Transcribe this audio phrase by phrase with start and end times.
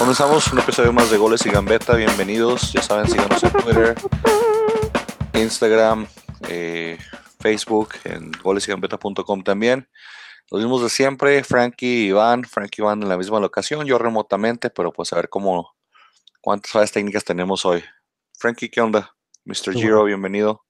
[0.00, 1.94] Comenzamos un episodio más de Goles y Gambeta.
[1.94, 2.72] Bienvenidos.
[2.72, 3.94] Ya saben, síganos en Twitter,
[5.34, 6.06] Instagram,
[6.48, 6.96] eh,
[7.38, 9.86] Facebook, en golesigambeta.com también.
[10.50, 12.44] Los mismos de siempre, Frankie y Iván.
[12.44, 15.76] Frankie y Iván en la misma locación, yo remotamente, pero pues a ver cómo,
[16.40, 17.84] cuántas fallas técnicas tenemos hoy.
[18.38, 19.14] Frankie, ¿qué onda?
[19.44, 19.74] Mr.
[19.74, 20.64] Giro, bienvenido.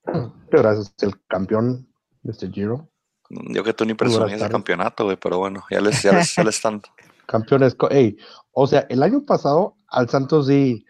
[0.50, 1.88] Gracias, el campeón,
[2.24, 2.50] Mr.
[2.50, 2.90] Giro.
[3.28, 6.42] Yo que tú ni presumías el campeonato, güey, pero bueno, ya les, ya les, ya
[6.42, 6.82] les están.
[7.30, 8.18] Campeones, ey,
[8.60, 10.84] o sea, el año pasado al Santos sí,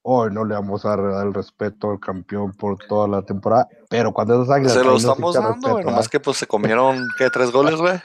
[0.00, 4.14] hoy no le vamos a dar el respeto al campeón por toda la temporada, pero
[4.14, 4.72] cuando esas águilas.
[4.72, 7.28] Se lo estamos dando, güey, nomás que pues se comieron, ¿qué?
[7.28, 8.00] ¿Tres goles, güey?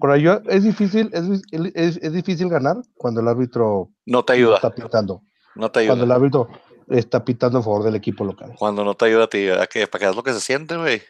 [0.00, 1.42] Pero yo, es difícil, es,
[1.74, 4.56] es, es, difícil ganar cuando el árbitro no te ayuda.
[4.56, 5.20] Está pitando.
[5.54, 5.90] No te ayuda.
[5.90, 6.48] Cuando el árbitro
[6.88, 8.54] está pitando a favor del equipo local.
[8.58, 9.86] Cuando no te ayuda a ti, ¿a qué?
[9.86, 11.02] ¿Para qué es lo que se siente, güey?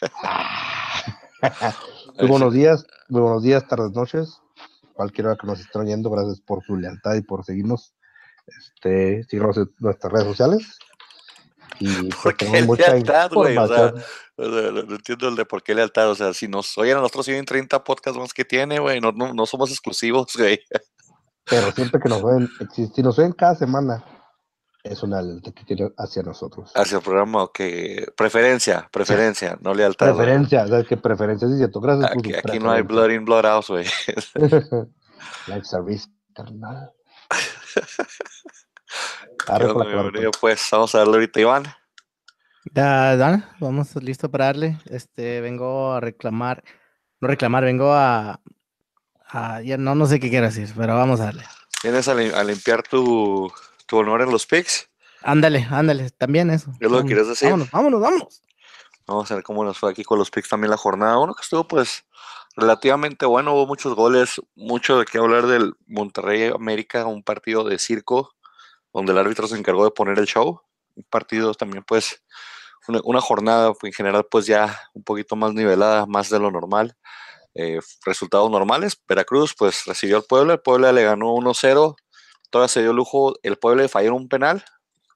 [2.18, 4.42] muy buenos días, muy buenos días, tardes, noches.
[4.94, 7.94] Cualquiera que nos esté oyendo, gracias por su lealtad y por seguirnos.
[8.46, 10.78] Este, síganos en nuestras redes sociales.
[11.78, 13.56] Y ¿Por qué lealtad, güey?
[13.56, 13.92] O sea,
[14.36, 16.10] no entiendo el de por qué lealtad.
[16.10, 19.00] O sea, si nos oyen a nosotros, siguen 30 podcasts más que tiene, güey.
[19.00, 20.60] No, no, no somos exclusivos, güey.
[21.44, 22.48] Pero siempre que nos ven,
[22.94, 24.04] si nos ven cada semana,
[24.82, 26.72] es una lealtad que tiene hacia nosotros.
[26.74, 27.60] Hacia el programa, ok.
[28.16, 30.14] Preferencia, preferencia, no lealtad.
[30.14, 30.96] Preferencia, ¿sabes qué?
[30.96, 31.80] Preferencia, sí, cierto.
[31.80, 33.86] Gracias aquí, aquí no hay blood in, blood out, güey.
[35.46, 36.92] like service, carnal.
[40.40, 41.64] pues vamos a darle ahorita, Iván.
[42.64, 44.78] Da, Dan, vamos listo para darle.
[44.86, 46.64] Este, vengo a reclamar,
[47.20, 48.40] no reclamar, vengo a,
[49.28, 51.44] a ya no, no sé qué quiero decir, pero vamos a darle.
[51.82, 53.52] ¿Vienes a, a limpiar tu,
[53.92, 54.88] tu honor en los picks?
[55.20, 56.70] Ándale, ándale, también eso.
[56.80, 57.50] ¿Qué es lo que quieres decir?
[57.50, 58.42] Vámonos, vámonos, vámonos.
[59.06, 61.18] Vamos a ver cómo nos fue aquí con los picks también la jornada.
[61.18, 62.06] Uno que estuvo pues
[62.56, 67.78] relativamente bueno, hubo muchos goles, mucho de qué hablar del Monterrey América, un partido de
[67.78, 68.32] circo
[68.94, 70.62] donde el árbitro se encargó de poner el show.
[70.94, 72.22] Un partido también pues
[72.88, 76.96] una, una jornada en general pues ya un poquito más nivelada, más de lo normal.
[77.54, 81.94] Eh, resultados normales, Veracruz pues recibió al Puebla, el Puebla le ganó 1-0,
[82.52, 84.62] todavía se dio lujo el Puebla de fallar un penal,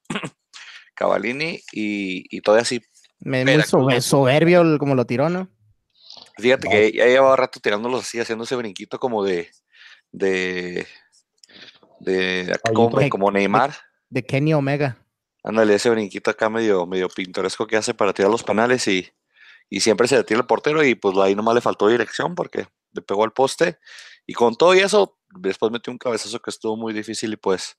[0.97, 2.83] Cavalini, y, y todavía sí.
[3.21, 3.63] Me
[4.01, 5.49] soberbio como lo tiró, ¿no?
[6.39, 9.51] Fíjate que ya llevaba rato tirándolos así, haciendo ese brinquito como de.
[10.13, 10.87] de.
[12.01, 12.59] de.
[12.73, 13.71] como, de, como Neymar.
[13.71, 14.99] De, de, Kenny Omega.
[15.43, 19.09] Ándale, ese brinquito acá medio, medio pintoresco que hace para tirar los penales y,
[19.71, 23.03] y siempre se detiene el portero y pues ahí nomás le faltó dirección porque le
[23.03, 23.79] pegó al poste.
[24.27, 27.77] Y con todo y eso, después metió un cabezazo que estuvo muy difícil y pues.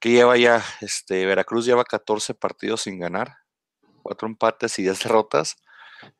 [0.00, 0.64] que lleva ya?
[0.80, 3.38] Este, Veracruz lleva 14 partidos sin ganar,
[4.02, 5.56] cuatro empates y 10 derrotas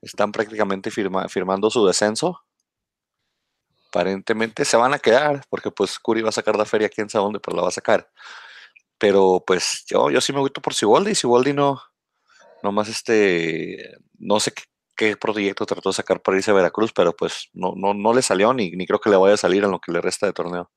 [0.02, 2.42] están prácticamente firma, firmando su descenso.
[3.88, 7.24] Aparentemente se van a quedar, porque pues Curi va a sacar la feria, quién sabe
[7.24, 8.08] dónde, pero la va a sacar.
[8.98, 11.82] Pero pues yo, yo sí me gusto por Siboldi, Siboldi no,
[12.62, 14.64] nomás este, no sé qué,
[15.00, 18.22] qué, proyecto trató de sacar para irse a Veracruz, pero pues no, no, no le
[18.22, 20.32] salió ni, ni creo que le vaya a salir en lo que le resta de
[20.32, 20.70] torneo.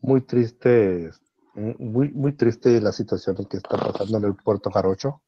[0.00, 1.10] Muy triste,
[1.54, 5.22] muy, muy triste la situación que está pasando en el Puerto Jarocho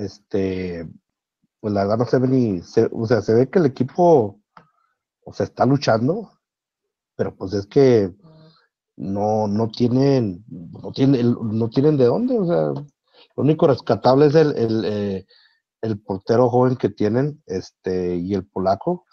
[0.00, 0.88] este,
[1.60, 4.40] pues la verdad no se ve ni, se, o sea, se ve que el equipo,
[5.24, 6.32] o sea, está luchando,
[7.16, 8.12] pero pues es que
[8.96, 12.82] no, no tienen, no tienen, no tienen de dónde, o sea,
[13.36, 15.26] lo único rescatable es el, el, eh,
[15.82, 19.06] el portero joven que tienen, este, y el polaco,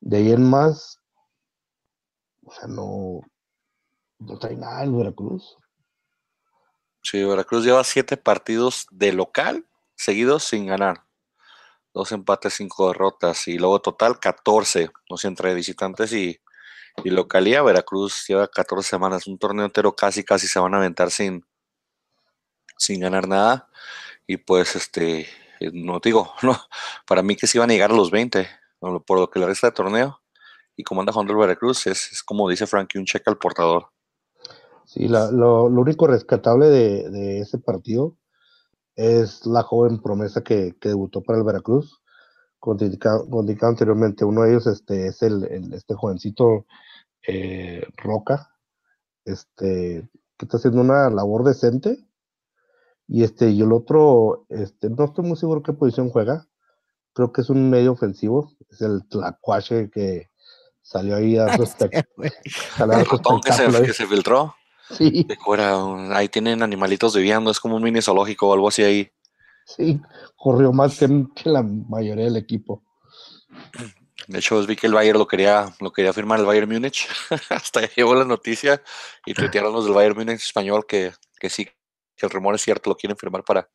[0.00, 1.00] de ahí en más,
[2.44, 3.20] o sea, no,
[4.18, 5.56] no trae nada el Veracruz.
[7.02, 9.66] Sí, Veracruz lleva siete partidos de local
[9.96, 11.04] seguidos sin ganar.
[11.92, 16.40] Dos empates, cinco derrotas y luego total 14, no sé, entre visitantes y,
[17.04, 17.62] y localía.
[17.62, 21.46] Veracruz lleva 14 semanas, un torneo entero casi, casi se van a aventar sin,
[22.76, 23.68] sin ganar nada.
[24.26, 25.28] Y pues, este,
[25.72, 26.56] no digo, no,
[27.06, 28.46] para mí que se iban a llegar a los 20,
[29.06, 30.20] por lo que le resta de torneo.
[30.76, 33.90] Y como anda jugando el Veracruz, es, como dice Frankie, un cheque al portador.
[34.84, 38.16] Sí, lo, único rescatable de, ese partido
[38.96, 42.00] es la joven promesa que, debutó para el Veracruz.
[42.58, 43.22] Como te indicaba,
[43.62, 46.66] anteriormente, uno de ellos este, es el, el este jovencito
[47.26, 48.50] eh, Roca,
[49.24, 52.04] este, que está haciendo una labor decente.
[53.06, 56.46] Y este, y el otro, este, no estoy muy seguro qué posición juega.
[57.12, 58.52] Creo que es un medio ofensivo.
[58.70, 60.30] Es el Tlacuache que
[60.82, 62.30] salió ahí a su espectáculo.
[63.44, 64.54] que se, que se filtró.
[64.90, 65.24] Sí.
[65.24, 69.10] De fuera, ahí tienen animalitos viviendo, es como un mini zoológico o algo así ahí.
[69.66, 70.00] Sí,
[70.36, 72.82] corrió más que, que la mayoría del equipo.
[74.28, 77.08] De hecho, vi que el Bayern lo quería, lo quería firmar el Bayern Múnich.
[77.50, 78.82] Hasta llegó la noticia
[79.24, 81.68] y tuitearon los del Bayern Múnich español que, que sí,
[82.22, 83.68] el rumor es cierto, lo quieren firmar para,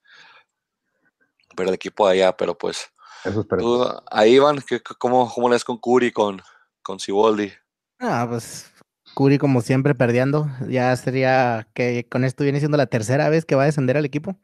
[1.55, 2.91] para el equipo de allá, pero pues.
[3.25, 6.41] Eso tú, ahí van, ¿qué, cómo, ¿cómo le das con Curi, con,
[6.81, 7.51] con Siboldi?
[7.99, 8.71] Ah, pues
[9.13, 10.47] Curi como siempre perdiendo.
[10.67, 14.05] Ya sería que con esto viene siendo la tercera vez que va a descender al
[14.05, 14.37] equipo.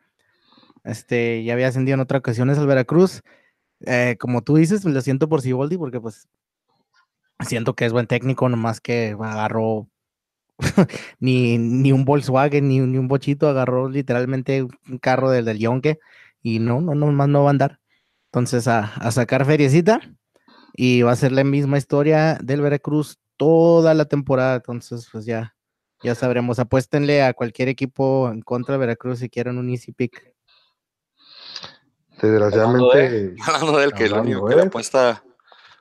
[0.84, 3.22] Este, ya había ascendido en otras ocasiones al Veracruz.
[3.86, 6.28] Eh, como tú dices, lo siento por Siboldi porque pues
[7.40, 9.88] siento que es buen técnico, nomás que agarró
[11.20, 16.00] ni, ni un Volkswagen, ni, ni, un bochito, agarró literalmente un carro del, del Yonke
[16.42, 17.80] y no, no, no, más no va a andar.
[18.28, 20.00] Entonces a, a sacar feriecita
[20.74, 24.56] y va a ser la misma historia del Veracruz toda la temporada.
[24.56, 25.56] Entonces, pues ya,
[26.04, 26.60] ya sabremos.
[26.60, 30.34] Apuéstenle a cualquier equipo en contra de Veracruz si quieren un easy pick.
[32.22, 33.36] Desgraciadamente.
[33.46, 35.24] Hablando de, él, que el único que le apuesta,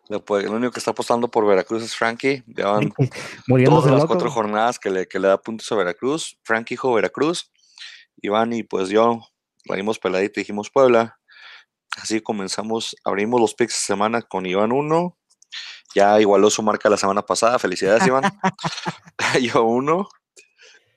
[0.08, 2.42] el único que está apostando por Veracruz es Frankie.
[2.46, 2.92] Ya van
[3.64, 6.38] todas las cuatro jornadas que le, que le da puntos a Veracruz.
[6.42, 7.50] Frankie dijo Veracruz.
[8.20, 9.20] Iván y pues yo
[9.64, 11.18] la dimos peladita y dijimos Puebla.
[11.96, 15.16] Así comenzamos, abrimos los picks de semana con Iván 1.
[15.94, 17.58] Ya igualó su marca la semana pasada.
[17.58, 18.24] Felicidades, Iván.
[19.40, 20.08] yo 1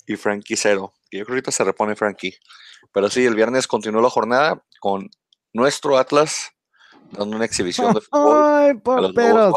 [0.07, 0.94] y Frankie 0.
[1.12, 2.36] Y yo creo que ahorita se repone Frankie.
[2.94, 5.09] Pero sí, el viernes continuó la jornada con
[5.54, 6.51] nuestro Atlas
[7.12, 8.81] dando una exhibición de fútbol.
[9.18, 9.54] Ay.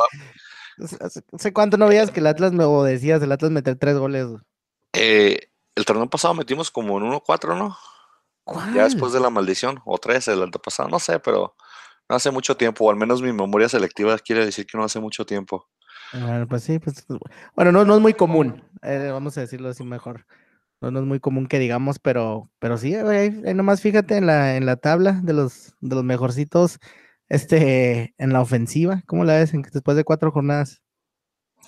[1.33, 4.27] ¿Hace cuánto no veías que el Atlas me decías el Atlas meter tres goles?
[4.93, 5.39] Eh,
[5.75, 7.77] el torneo pasado metimos como en 1-4, ¿no?
[8.45, 8.75] ¿Cuál?
[8.75, 11.55] Ya después de la maldición, o tres el año pasado, no sé, pero
[12.09, 14.99] no hace mucho tiempo, o al menos mi memoria selectiva quiere decir que no hace
[14.99, 15.69] mucho tiempo.
[16.13, 17.07] Bueno, pues sí, pues
[17.55, 20.27] bueno, no, no es muy común, eh, vamos a decirlo así mejor.
[20.81, 24.57] No, no, es muy común que digamos, pero, pero sí, ahí, nomás fíjate en la,
[24.57, 26.81] en la tabla de los, de los mejorcitos,
[27.31, 30.83] este, en la ofensiva, ¿cómo la ves después de cuatro jornadas?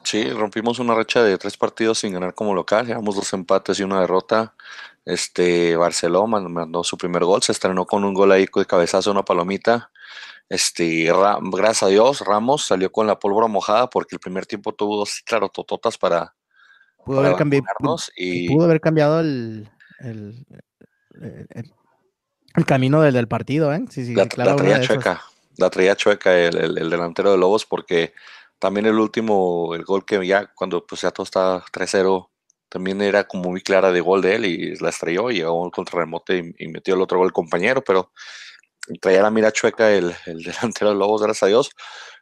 [0.05, 3.85] Sí, rompimos una racha de tres partidos sin ganar como local, llevamos dos empates y
[3.85, 4.55] una derrota.
[5.05, 9.25] Este, Barcelona mandó su primer gol, se estrenó con un gol ahí de cabezazo, una
[9.25, 9.91] palomita.
[10.49, 11.11] Este,
[11.53, 15.23] gracias a Dios, Ramos salió con la pólvora mojada porque el primer tiempo tuvo dos,
[15.25, 16.35] claro, tototas para,
[17.05, 17.65] pudo haber, cambiado,
[18.17, 18.49] y...
[18.49, 19.71] pudo haber cambiado el,
[20.01, 20.45] el,
[22.55, 23.85] el, camino del, del, partido, ¿eh?
[23.89, 25.23] Sí, sí, la, claro, la traía chueca,
[25.59, 28.15] la traía chueca el, el, delantero de Lobos porque
[28.59, 32.31] también el último, el gol que ya cuando pues ya todo estaba 3-0,
[32.69, 35.71] también era como muy clara de gol de él y la estrelló y llegó un
[35.71, 38.13] contrarremote y, y, metió el otro gol el compañero, pero
[39.01, 41.71] traía la mira chueca el, el delantero de Lobos, gracias a Dios.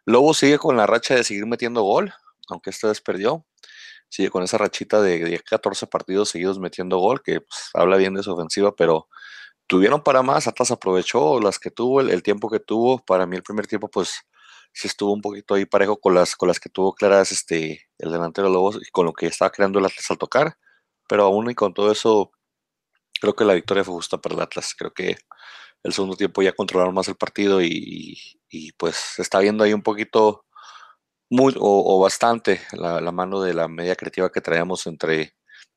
[0.06, 2.12] Lobos sigue con la racha de seguir metiendo gol,
[2.48, 3.44] aunque esta vez perdió
[4.10, 8.22] sigue con esa rachita de, 14 partidos seguidos metiendo gol, que pues, habla bien de
[8.22, 9.08] su ofensiva, pero
[9.70, 13.44] tuvieron para más, Atlas aprovechó las que tuvo, el, tiempo que tuvo, para mí el
[13.44, 14.22] primer tiempo pues
[14.72, 18.10] sí estuvo un poquito ahí parejo con las, con las que tuvo claras este, el
[18.10, 20.58] delantero Lobos y con lo que estaba creando el Atlas al tocar,
[21.08, 22.32] pero aún y con todo eso,
[23.20, 25.16] creo que la victoria fue justa para el Atlas, creo que
[25.84, 28.18] el segundo tiempo ya controlaron más el partido y,
[28.50, 30.44] y pues se está viendo ahí un poquito
[31.30, 35.34] muy, o, bastante la, mano de la media creativa que traíamos entre,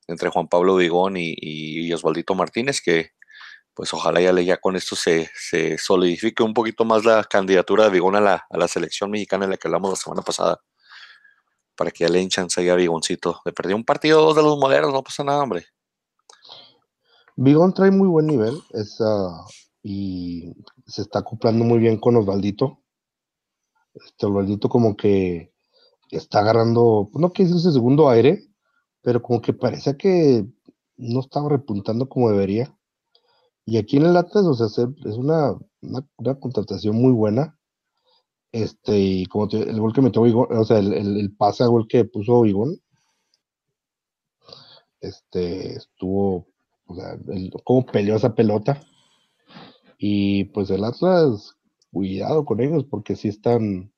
[0.08, 3.12] entre Juan Pablo Vigón y, Osvaldito Martínez, que
[3.74, 5.30] pues ojalá ya, ya con esto se,
[5.78, 9.50] solidifique un poquito más la candidatura de Vigón a la, a la selección mexicana en
[9.50, 10.60] la que hablamos la semana pasada,
[11.76, 13.40] para que ya le hinchan a Vigoncito.
[13.44, 15.66] Le perdió un partido dos de los moleros, no pasa nada, hombre.
[17.36, 18.62] Vigón trae muy buen nivel
[19.82, 20.52] y
[20.86, 22.84] se está acoplando muy bien con Osvaldito
[23.94, 25.52] este Osvaldito como que
[26.10, 28.46] está agarrando, no que es ese segundo aire,
[29.02, 30.46] pero como que parece que
[30.96, 32.76] no estaba repuntando como debería.
[33.66, 37.58] Y aquí en el Atlas, o sea, es una, una, contratación muy buena.
[38.52, 42.04] Este, y como el gol que metió o sea, el, el, pase a gol que
[42.04, 42.80] puso Vigón,
[45.00, 46.46] este, estuvo,
[46.86, 48.80] o sea, el, cómo peleó esa pelota.
[49.98, 51.56] Y pues el Atlas
[51.90, 53.92] cuidado con ellos porque si están,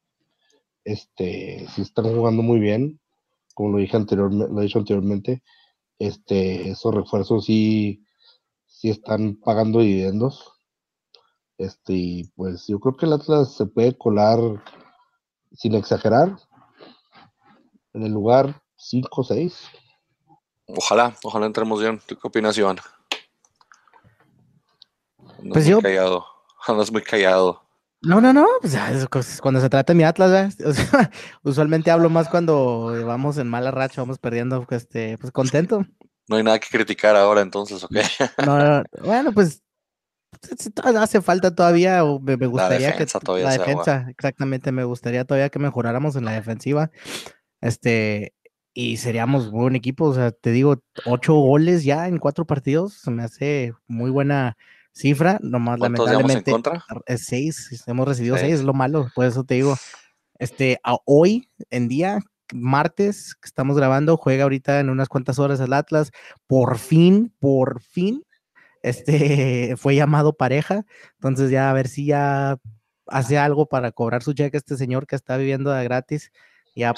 [0.85, 3.01] este, si están jugando muy bien,
[3.55, 5.43] como lo dije anteriormente, lo he dicho anteriormente,
[5.99, 8.06] este, esos refuerzos sí,
[8.87, 10.53] sí están pagando dividendos.
[11.59, 14.39] Este, y pues yo creo que el Atlas se puede colar,
[15.53, 16.37] sin exagerar,
[17.95, 19.69] en el lugar 5 o 6.
[20.67, 22.01] Ojalá, ojalá entremos bien.
[22.07, 22.77] ¿Tú qué opinas, Iván?
[25.53, 25.81] pues yo...
[25.81, 26.25] callado.
[26.69, 27.63] Andas muy callado.
[28.03, 30.57] No, no, no, pues cuando se trata de mi Atlas,
[31.43, 35.85] usualmente hablo más cuando vamos en mala racha, vamos perdiendo, pues, este, pues contento.
[36.29, 37.97] No hay nada que criticar ahora entonces, ¿ok?
[38.45, 39.63] No, bueno, pues
[40.97, 43.07] hace falta todavía, me, gustaría que
[43.43, 46.91] la defensa, exactamente, me gustaría todavía que mejoráramos en la defensiva.
[47.61, 48.35] Este,
[48.75, 50.05] y seríamos buen equipo.
[50.05, 54.57] O sea, te digo, ocho goles ya en cuatro partidos, se me hace muy buena
[54.93, 55.39] cifra.
[55.41, 56.51] Nomás lamentablemente.
[56.51, 56.85] En contra?
[57.07, 58.57] Es seis, hemos recibido seis.
[58.57, 59.09] es lo malo.
[59.15, 59.77] Por eso te digo,
[60.39, 62.19] este, hoy en día,
[62.53, 66.11] martes, que estamos grabando, juega ahorita en unas cuantas horas el Atlas.
[66.47, 68.25] Por fin, por fin,
[68.83, 70.85] este fue llamado pareja.
[71.15, 72.59] Entonces, ya a ver si ya
[73.07, 76.33] hace algo para cobrar su cheque este señor que está viviendo de gratis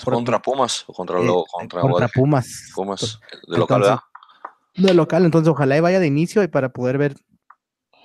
[0.05, 2.71] contra Pumas o contra, eh, contra, Pumas.
[2.75, 4.01] Pumas, de local.
[4.75, 7.17] De local, entonces ojalá vaya de inicio y para poder ver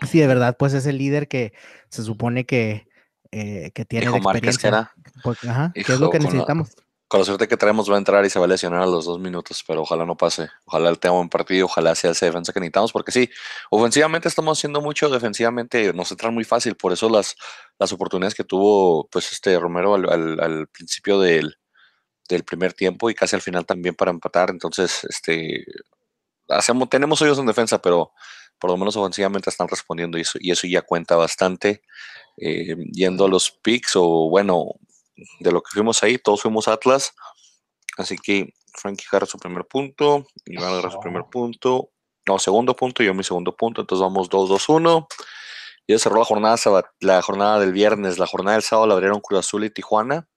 [0.08, 1.54] si de verdad pues es el líder que
[1.90, 2.88] se supone que,
[3.32, 4.92] eh, que tiene Hijo experiencia.
[5.48, 6.70] ajá, ¿qué es lo que necesitamos?
[7.14, 9.06] Con la suerte que traemos va a entrar y se va a lesionar a los
[9.06, 10.50] dos minutos, pero ojalá no pase.
[10.66, 13.30] Ojalá el tenga un partido, ojalá sea esa defensa que necesitamos, porque sí,
[13.70, 17.36] ofensivamente estamos haciendo mucho, defensivamente nos entran muy fácil, por eso las,
[17.78, 21.56] las oportunidades que tuvo pues este Romero al, principio del,
[22.28, 24.50] del primer tiempo y casi al final también para empatar.
[24.50, 25.66] Entonces, este,
[26.50, 28.12] hacemos, tenemos hoyos en defensa, pero
[28.58, 31.84] por lo menos ofensivamente están respondiendo y eso, y eso ya cuenta bastante.
[32.38, 34.80] Eh, yendo a los picks o bueno,
[35.40, 37.14] de lo que fuimos ahí, todos fuimos Atlas.
[37.98, 41.92] Así que Frankie agarra su primer punto, Iván agarra su primer punto,
[42.28, 45.08] no, segundo punto, yo mi segundo punto, entonces vamos 2-2-1.
[45.88, 46.58] Ya cerró la jornada,
[47.02, 50.28] la jornada del viernes, la jornada del sábado la abrieron Cruz Azul y Tijuana.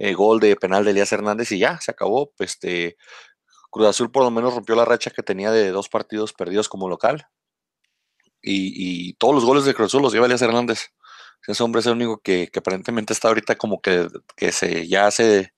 [0.00, 2.32] Eh, gol de penal de Elías Hernández y ya, se acabó.
[2.40, 2.96] Este,
[3.70, 6.88] Cruz Azul por lo menos rompió la racha que tenía de dos partidos perdidos como
[6.88, 7.28] local.
[8.42, 10.90] Y, todos los goles de Cruz Azul los lleva Elías Hernández.
[11.46, 15.52] Ese hombre es el único que, aparentemente está ahorita como que, que se, ya se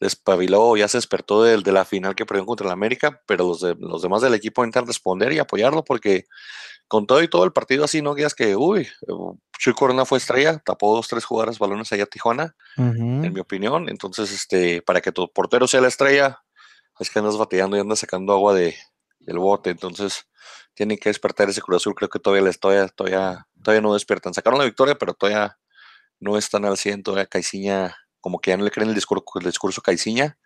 [0.00, 3.60] despabiló, ya se despertó de, de la final que perdió contra el América, pero los,
[3.60, 6.24] de, los demás del equipo intentan responder y apoyarlo porque
[6.88, 8.88] con todo y todo el partido así, no digas que, uy,
[9.58, 13.88] Chuy Corona fue estrella, tapó dos, tres jugadas balones allá a Tijuana, en mi opinión.
[13.88, 16.40] Entonces, este, para que tu portero sea la estrella,
[16.98, 18.74] es que andas bateando y andas sacando agua de,
[19.20, 19.70] del bote.
[19.70, 20.26] Entonces,
[20.74, 21.94] tienen que despertar ese Cruz Azul.
[21.94, 24.34] Creo que todavía les todavía, todavía, todavía no despiertan.
[24.34, 25.58] Sacaron la victoria, pero todavía
[26.18, 27.02] no están al 100.
[27.02, 30.38] Todavía Caiciña, como que ya no le creen el discurso, el discurso Caiciña,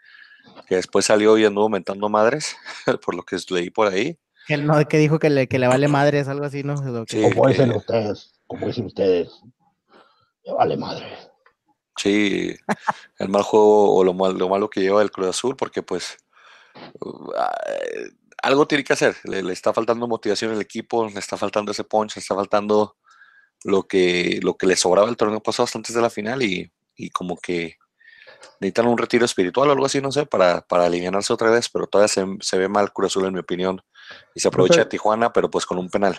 [0.66, 2.56] que después salió y anduvo aumentando madres,
[3.04, 4.18] por lo que leí por ahí.
[4.46, 6.74] Que, no, que dijo que le, que le vale madres, algo así, ¿no?
[6.74, 9.40] como dicen ustedes, como dicen ustedes,
[10.44, 11.16] le vale madre.
[11.96, 12.54] Sí,
[13.18, 16.18] el mal juego o lo, lo malo que lleva el Cruz Azul, porque pues
[17.38, 17.54] ah,
[18.44, 19.16] algo tiene que hacer.
[19.24, 22.96] Le, está faltando motivación al equipo, le está faltando ese punch, le está faltando
[23.64, 27.10] lo que, lo que le sobraba el torneo pasado antes de la final y, y
[27.10, 27.76] como que
[28.60, 31.86] necesitan un retiro espiritual o algo así, no sé, para, para aliviarse otra vez, pero
[31.86, 33.80] todavía se, se ve mal Cruz Azul en mi opinión
[34.34, 36.18] y se aprovecha de Tijuana, pero pues con un penal.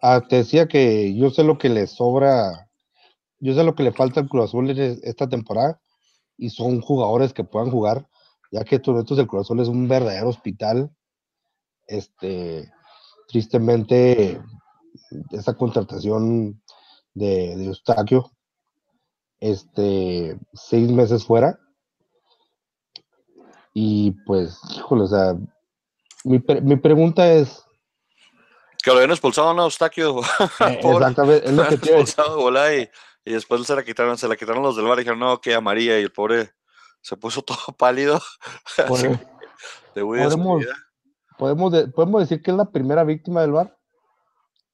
[0.00, 2.68] Ah, te decía que yo sé lo que le sobra,
[3.40, 5.80] yo sé lo que le falta al Cruz Azul esta temporada
[6.36, 8.06] y son jugadores que puedan jugar,
[8.52, 10.90] ya que Tornetos del Cruz Azul es un verdadero hospital.
[11.88, 12.70] Este,
[13.26, 14.40] tristemente,
[15.32, 16.62] esa contratación
[17.14, 18.30] de, de Eustaquio,
[19.40, 21.58] este, seis meses fuera.
[23.72, 25.34] Y pues, híjole, o sea,
[26.24, 27.64] mi, mi pregunta es.
[28.82, 30.20] Que lo habían expulsado a Eustaquio.
[30.60, 32.88] Eh, exactamente, es lo que expulsado, y,
[33.24, 35.54] y, después se la quitaron, se la quitaron los del bar y dijeron, no, que
[35.54, 36.50] amarilla, y el pobre
[37.00, 38.20] se puso todo pálido.
[39.94, 40.64] podemos,
[41.38, 43.76] podemos, podemos decir que es la primera víctima del bar.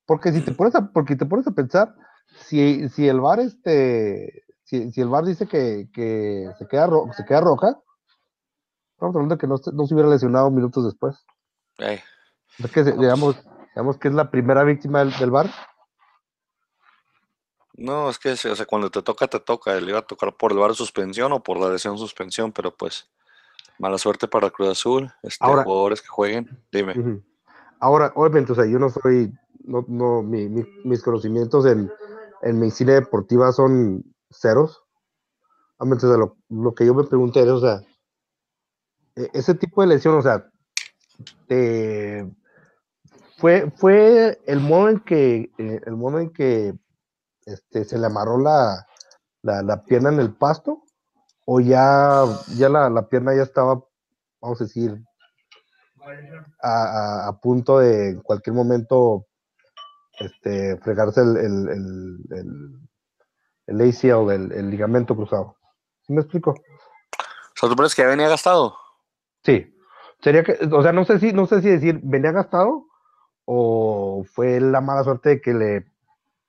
[0.07, 1.95] Porque si te pones a, porque te pones a pensar,
[2.41, 7.25] si, si el bar este, si, si el bar dice que, que se queda se
[7.25, 7.79] queda roja,
[8.93, 11.25] estamos hablando de que no, no se hubiera lesionado minutos después.
[12.59, 13.37] Es que, digamos,
[13.75, 15.51] digamos que es la primera víctima del, del bar.
[17.77, 19.75] No, es que o sea, cuando te toca, te toca.
[19.81, 23.11] Le iba a tocar por el bar suspensión o por la lesión suspensión, pero pues
[23.79, 25.11] mala suerte para Cruz Azul.
[25.23, 27.23] Este, jugadores que jueguen, dime.
[27.81, 29.33] Ahora, obviamente, o sea, yo no soy,
[29.65, 30.49] no, no, mi,
[30.85, 31.91] mis conocimientos en,
[32.43, 34.83] en medicina deportiva son ceros.
[35.79, 37.83] Obviamente, lo, lo que yo me pregunté es, o sea,
[39.17, 40.49] e, ese tipo de lesión, o sea,
[43.39, 46.75] fue, fue el modo en que, eh, el modo en que
[47.47, 48.87] este, se le amarró la,
[49.43, 50.84] la, pierna en el pasto,
[51.45, 52.25] o ya,
[52.57, 53.83] ya la, pierna ya estaba,
[54.41, 55.03] vamos a decir,
[56.63, 59.27] a, a, punto de en cualquier momento
[60.19, 62.19] este, fregarse el, el, el,
[63.67, 65.57] el, el el, ligamento cruzado.
[66.07, 66.51] ¿Sí me explico?
[66.51, 68.77] O sea, ¿tú crees que ya venía gastado?
[69.43, 69.75] Sí.
[70.21, 72.87] Sería que, o sea, no sé si, no sé si decir venía gastado
[73.45, 75.87] o fue la mala suerte de que le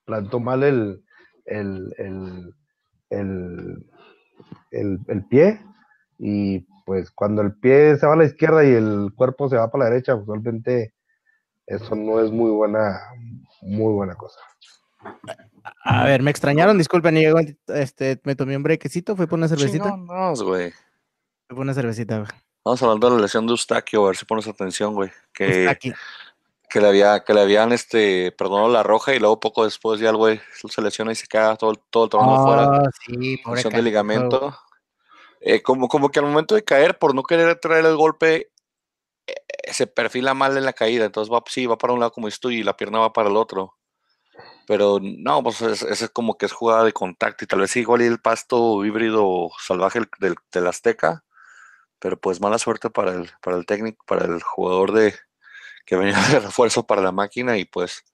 [0.04, 1.04] plantó mal el,
[1.44, 2.54] el, el,
[3.10, 3.86] el,
[4.70, 5.60] el, el pie
[6.18, 9.70] y pues cuando el pie se va a la izquierda y el cuerpo se va
[9.70, 10.94] para la derecha, usualmente
[11.66, 13.00] eso no es muy buena,
[13.60, 14.38] muy buena cosa.
[15.84, 19.96] A ver, me extrañaron, disculpen, llegó, este, me tomé un brequecito, fue por una cervecita.
[19.96, 20.70] No, güey.
[21.48, 22.30] Fue por una cervecita, güey.
[22.64, 25.10] Vamos hablando de la lesión de Eustaquio, a ver si pones atención, güey.
[25.32, 25.94] Que, Eustaquio.
[26.76, 30.10] Que le había, que le habían este, perdonado la roja y luego poco después ya
[30.10, 32.64] el güey se lesiona y se caga todo, el- todo el torneo fuera.
[32.64, 34.58] Ah, sí, pobre de ligamento.
[35.40, 38.50] Eh, como, como que al momento de caer, por no querer traer el golpe,
[39.26, 41.06] eh, se perfila mal en la caída.
[41.06, 43.36] Entonces va, sí, va para un lado como esto y la pierna va para el
[43.38, 43.78] otro.
[44.66, 48.02] Pero no, pues es, es como que es jugada de contacto y tal vez igual
[48.02, 51.24] y el pasto híbrido salvaje del, del, del Azteca.
[52.00, 55.14] Pero pues mala suerte para el, para el técnico, para el jugador de
[55.86, 58.04] que venía de refuerzo para la máquina y pues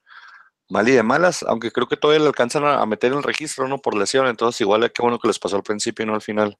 [0.68, 3.66] mal y de malas, aunque creo que todavía le alcanzan a, meter en el registro,
[3.68, 3.78] ¿no?
[3.78, 6.58] Por lesión, entonces igual qué bueno que les pasó al principio y no al final.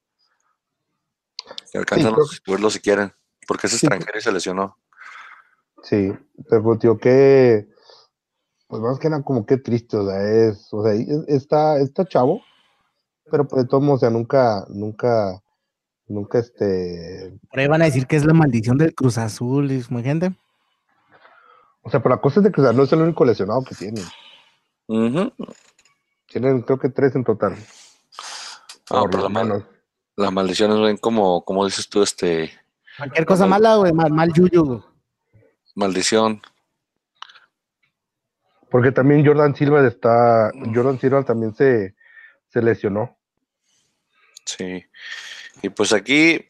[1.71, 3.13] Que alcanzan creo a sustituirlo si quieren,
[3.47, 4.77] porque es Sí, extranjero y se lesionó.
[5.83, 6.13] Sí,
[6.49, 7.69] pero pues, tío, que,
[8.69, 12.05] pues más que nada como que triste, o sea, es, o sea, es- está, está
[12.07, 12.43] chavo,
[13.31, 15.43] pero pues de todos modos, o sea, nunca, nunca,
[16.07, 19.83] nunca este, Por ahí van a decir que es la maldición del Cruz Azul, y
[19.89, 20.33] muy gente.
[21.83, 23.63] O sea, pero la cosa es de que o sea, no es el único lesionado
[23.65, 24.05] que tienen,
[24.87, 25.33] Ujú.
[26.27, 27.55] tienen creo que tres en total,
[28.91, 29.65] Ah, por pero lo la, mal- menos.
[30.17, 32.53] las maldiciones ven como, como dices tú, este,
[32.99, 34.85] Cualquier cosa mal- mala, güey, mal, mal yuyu.
[35.75, 36.43] maldición.
[38.71, 41.95] Porque también Jordan Silva está, Jordan Silva también se,
[42.49, 43.19] se lesionó.
[44.47, 44.85] Sí.
[45.63, 46.47] Y pues aquí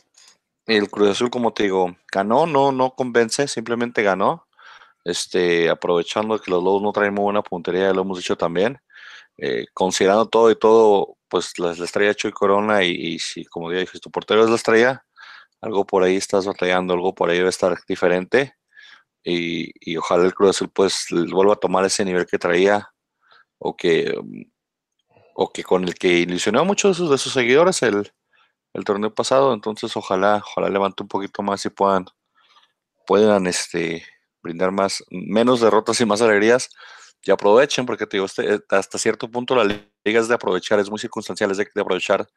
[0.66, 4.46] el Cruz Azul, como te digo, ganó, no, no convence, simplemente ganó.
[5.04, 8.78] Este, aprovechando que los Lobos no traen muy buena puntería, lo hemos dicho también.
[9.38, 13.72] Eh, considerando todo y todo, pues la, la estrella Chuy Corona y, y si, como
[13.72, 15.04] ya dije, tu portero es la estrella,
[15.62, 18.54] algo por ahí estás batallando, algo por ahí debe estar diferente.
[19.24, 22.92] Y, y ojalá el Cruz Azul pues vuelva a tomar ese nivel que traía
[23.58, 24.42] o que, mm,
[25.34, 28.12] o que con el que ilusionó a muchos de sus, de sus seguidores el,
[28.74, 29.54] el torneo pasado.
[29.54, 32.06] Entonces ojalá, ojalá levante un poquito más y puedan,
[33.06, 34.04] puedan este,
[34.42, 36.68] brindar más, menos derrotas y más alegrías.
[37.24, 40.90] Y aprovechen, porque te digo, este, hasta cierto punto la liga es de aprovechar, es
[40.90, 42.28] muy circunstancial, es de, de aprovechar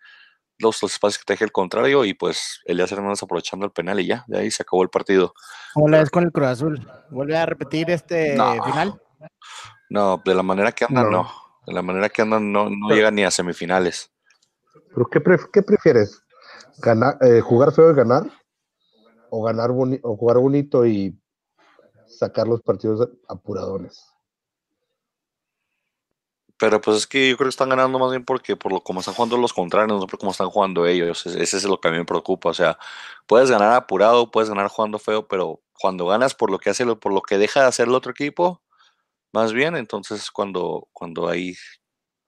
[0.60, 4.00] los, los espacios que te deje el contrario y pues Elías Hernández aprovechando el penal
[4.00, 5.34] y ya, de ahí se acabó el partido.
[5.74, 6.88] ¿Cómo la ves con el Cruz Azul?
[7.10, 8.63] ¿Vuelve a repetir este No.
[8.63, 8.94] final?
[9.89, 11.24] No, de la manera que andan, no.
[11.24, 11.32] No.
[11.65, 14.12] De la manera que andan, no, no llegan ni a semifinales.
[14.94, 16.22] ¿Pero qué, pref- qué prefieres?
[16.78, 18.24] ¿Ganar, eh, ¿Jugar feo y ganar?
[19.30, 21.20] ¿O, ganar boni- o jugar bonito y
[22.08, 24.12] sacar los partidos apuradones?
[26.58, 29.02] Pero pues es que yo creo que están ganando más bien porque por lo como
[29.02, 31.26] están jugando los contrarios, no por cómo están jugando ellos.
[31.26, 32.50] Ese es lo que a mí me preocupa.
[32.50, 32.78] O sea,
[33.28, 37.13] puedes ganar apurado, puedes ganar jugando feo, pero cuando ganas por lo que hace, por
[37.13, 38.62] lo que deja de hacer el otro equipo,
[39.34, 41.56] más bien, entonces es cuando, cuando ahí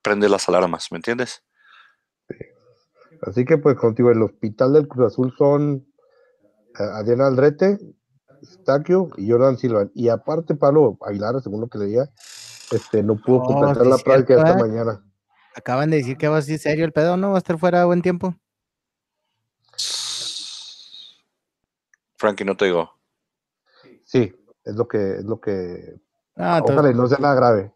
[0.01, 1.41] prende las alarmas, ¿me entiendes?
[3.21, 5.87] Así que, pues, contigo, el hospital del Cruz Azul son
[6.77, 7.79] eh, Adriana Aldrete,
[8.43, 9.87] Staquio y Jordan Silva.
[9.93, 12.09] Y aparte, Pablo Aguilar, según lo que leía,
[12.71, 15.03] este, no pudo Oh, completar la práctica esta mañana.
[15.55, 17.29] Acaban de decir que va así serio el pedo, ¿no?
[17.31, 18.35] Va a estar fuera buen tiempo.
[22.17, 22.91] Frankie, no te digo.
[24.05, 25.99] Sí, es lo que, es lo que.
[26.35, 27.71] Ah, Ojalá no sea nada grave.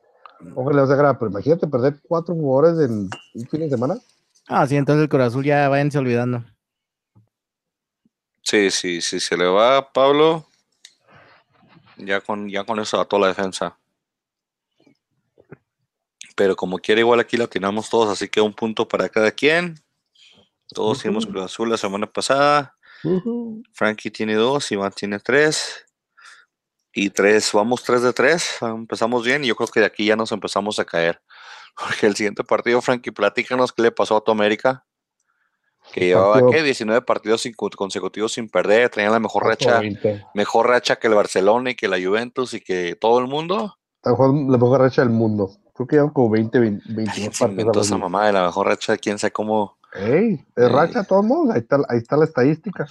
[0.55, 3.95] Ojalá no sea grave, pero imagínate perder cuatro jugadores en un fin de semana.
[4.47, 6.43] ah, sí, entonces el Cruz Azul ya váyanse olvidando.
[8.43, 10.45] Sí, sí, sí, se le va a Pablo.
[12.01, 13.77] Ya con, ya con eso a toda la defensa.
[16.35, 19.75] Pero como quiera, igual aquí la tiramos todos, así que un punto para cada quien.
[20.73, 21.33] Todos hicimos Ujú.
[21.33, 22.75] Cruz Azul la semana pasada.
[23.03, 23.61] Ujú.
[23.73, 25.85] Frankie tiene dos, Iván tiene tres.
[26.93, 28.57] Y tres, vamos tres de tres.
[28.61, 31.21] Empezamos bien y yo creo que de aquí ya nos empezamos a caer.
[31.75, 34.85] Porque el siguiente partido, Frankie, platícanos qué le pasó a tu América.
[35.91, 36.63] Que El llevaba, partido- ¿qué?
[36.63, 38.89] 19 partidos sin- consecutivos sin perder.
[38.89, 39.81] Traían la mejor racha
[40.33, 43.75] mejor racha que el Barcelona y que la Juventus y que todo el mundo.
[44.03, 45.51] La mejor racha del mundo.
[45.73, 47.85] Creo que llevan como 20, 20 Ay, 22 se partidos.
[47.87, 50.69] esa mamá de la mejor racha, quién sabe cómo, Ey, es Ey.
[50.69, 51.53] racha de todos modos.
[51.53, 52.87] Ahí está, ahí está la estadística.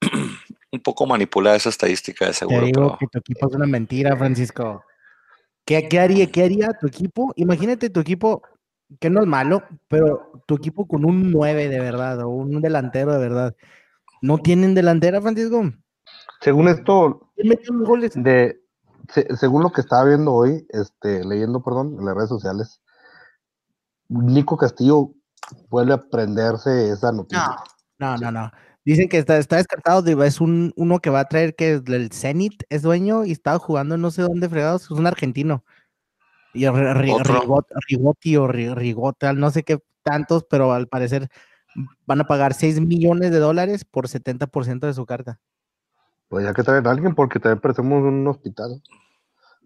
[0.72, 3.66] un poco manipulada esa estadística de Te seguro, digo pero que tu equipo es una
[3.66, 4.82] mentira, Francisco.
[5.66, 7.32] ¿Qué, qué haría, ¿Qué haría tu equipo?
[7.36, 8.42] Imagínate tu equipo,
[9.00, 13.12] que no es malo, pero tu equipo con un 9 de verdad, o un delantero
[13.12, 13.56] de verdad.
[14.20, 15.72] ¿No tienen delantera, Francisco?
[16.40, 18.60] Según esto, de,
[19.36, 22.82] según lo que estaba viendo hoy, este, leyendo, perdón, en las redes sociales,
[24.08, 25.12] Nico Castillo
[25.68, 27.56] vuelve a aprenderse esa noticia.
[27.98, 28.50] No, no, no,
[28.84, 32.64] Dicen que está, está descartado, es un, uno que va a traer que el Zenit
[32.68, 35.64] es dueño y estaba jugando no sé dónde fregados, es un argentino.
[36.54, 41.28] Y Rigotti o Rigota, no sé qué tantos, pero al parecer
[42.06, 45.38] van a pagar 6 millones de dólares por 70% de su carta.
[46.28, 48.82] Pues ya que traer a alguien, porque también parecemos un hospital.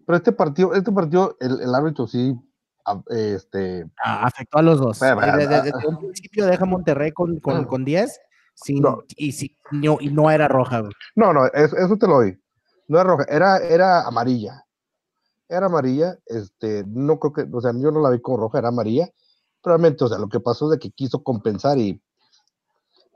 [0.05, 2.35] Pero este partido, este partido, el, el árbitro sí
[3.09, 4.99] este, afectó a los dos.
[4.99, 8.19] Desde, un principio deja Monterrey con, con, con 10
[8.53, 8.83] sin,
[9.17, 9.33] y,
[9.71, 10.83] no, y no era roja.
[11.15, 12.39] No, no, eso, te lo doy.
[12.87, 14.63] No era roja, era, era amarilla.
[15.49, 18.67] Era amarilla, este, no creo que, o sea, yo no la vi como roja, era
[18.67, 19.09] amarilla.
[19.63, 22.01] Realmente, o sea, lo que pasó es de que quiso compensar y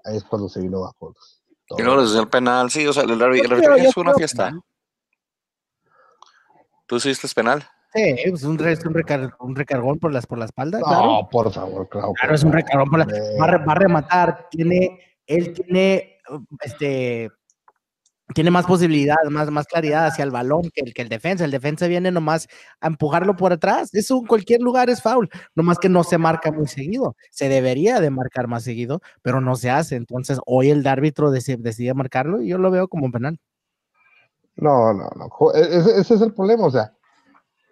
[0.06, 1.13] ahí es cuando se vino bajo.
[1.78, 4.52] Y no les el penal, sí, o sea, el, árbitro es una fiesta.
[6.86, 7.63] ¿Tú hiciste penal?
[7.94, 10.80] Sí, es un, un, recargón por las por la espalda.
[10.80, 12.13] No, por favor, claro.
[12.13, 16.20] Claro, es un recargón por la va, va a rematar, tiene, él tiene
[16.62, 17.30] este
[18.34, 21.46] tiene más posibilidad, más, más claridad hacia el balón que el, que el defensa.
[21.46, 22.48] El defensa viene nomás
[22.80, 23.94] a empujarlo por atrás.
[23.94, 27.15] Eso en cualquier lugar es foul, nomás que no se marca muy seguido.
[27.32, 29.96] Se debería de marcar más seguido, pero no se hace.
[29.96, 33.39] Entonces, hoy el árbitro decide, marcarlo y yo lo veo como un penal.
[34.56, 35.54] No, no, no.
[35.54, 36.65] E, ese, ese es el problema.
[36.65, 36.94] O sea,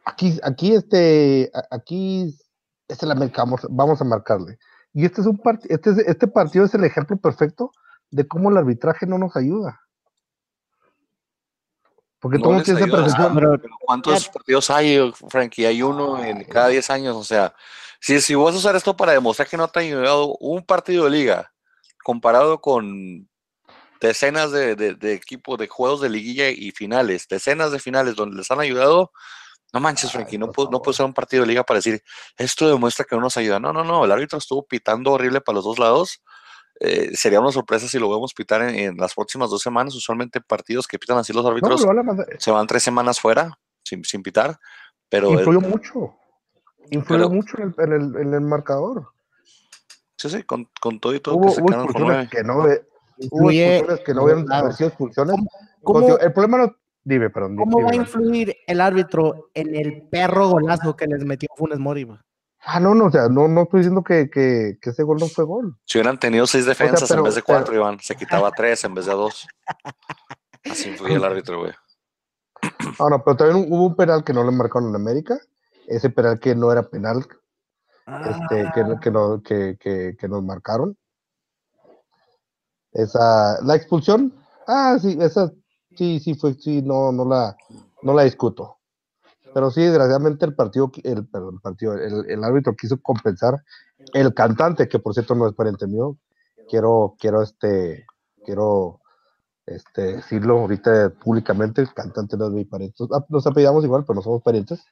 [0.05, 2.35] aquí, aquí, este, aquí,
[2.87, 4.57] este la marcamos, vamos a marcarle.
[4.93, 7.71] Y este es un este, este partido es el ejemplo perfecto
[8.11, 9.79] de cómo el arbitraje no nos ayuda.
[12.19, 15.65] Porque no tiene esa Pero, ¿Cuántos partidos hay, Frankie?
[15.65, 17.15] Hay uno en cada 10 años.
[17.15, 17.53] O sea,
[18.01, 21.05] si, si vas a usar esto para demostrar que no te ha ayudado un partido
[21.05, 21.53] de liga
[22.03, 23.29] comparado con
[24.01, 28.49] decenas de, de equipos de juegos de liguilla y finales, decenas de finales donde les
[28.49, 29.11] han ayudado,
[29.71, 32.01] no manches, Frankie, no puedo, no puedo ser un partido de liga para decir,
[32.37, 33.59] esto demuestra que no nos ayuda.
[33.59, 36.23] No, no, no, el árbitro estuvo pitando horrible para los dos lados.
[36.79, 39.95] Eh, sería una sorpresa si lo vemos pitar en, las próximas dos semanas.
[39.95, 41.85] Usualmente partidos que pitan así los árbitros
[42.37, 44.57] se van tres semanas fuera sin, sin pitar.
[45.09, 46.15] Pero Influyó mucho.
[46.91, 49.07] Influyó mucho en el, en, el, en el, marcador.
[50.15, 51.35] Sí, sí, con, con todo y todo.
[51.35, 54.45] Hubo, que, hubo expulsiones que no, hubo expulsiones que no hubieran
[54.79, 55.35] expulsiones.
[56.21, 57.55] El problema no, Dime, perdón.
[57.55, 62.07] ¿Cómo va a influir el árbitro en el perro golazo que les metió Funes Mori?
[62.61, 65.27] Ah, no, no, o sea, no, no estoy diciendo que, que, que ese gol no
[65.27, 65.77] fue gol.
[65.85, 69.05] Si hubieran tenido seis defensas en vez de cuatro, Iván, se quitaba tres en vez
[69.05, 69.47] de dos.
[70.69, 71.71] Así influye el árbitro, güey.
[72.99, 75.39] Ah, no, pero también hubo un penal que no le marcaron en América.
[75.87, 77.25] Ese penal que no era penal,
[78.25, 80.97] este, que, que, no, que, que, que nos marcaron.
[82.91, 84.33] Esa, la expulsión,
[84.67, 85.51] ah, sí, esa
[85.95, 87.55] sí, sí fue, sí, no, no la,
[88.01, 88.78] no la discuto.
[89.53, 93.63] Pero sí, desgraciadamente el partido, el, el partido, el, árbitro quiso compensar
[94.13, 96.17] el cantante, que por cierto no es pariente mío.
[96.67, 98.05] Quiero, quiero este,
[98.45, 99.01] quiero
[99.65, 103.03] este, decirlo ahorita públicamente, el cantante no es mi pariente.
[103.11, 104.83] Ah, nos apellidamos igual, pero no somos parientes.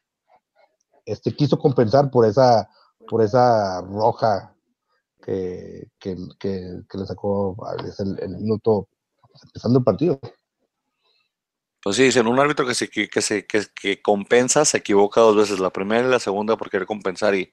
[1.05, 2.69] Este quiso compensar por esa,
[3.07, 4.55] por esa roja
[5.23, 7.55] que, que, que, le sacó
[7.99, 8.87] el, el minuto
[9.43, 10.19] empezando el partido.
[11.81, 15.59] Pues sí, dicen un árbitro que se, que, se, que, compensa se equivoca dos veces,
[15.59, 17.51] la primera y la segunda por querer compensar y,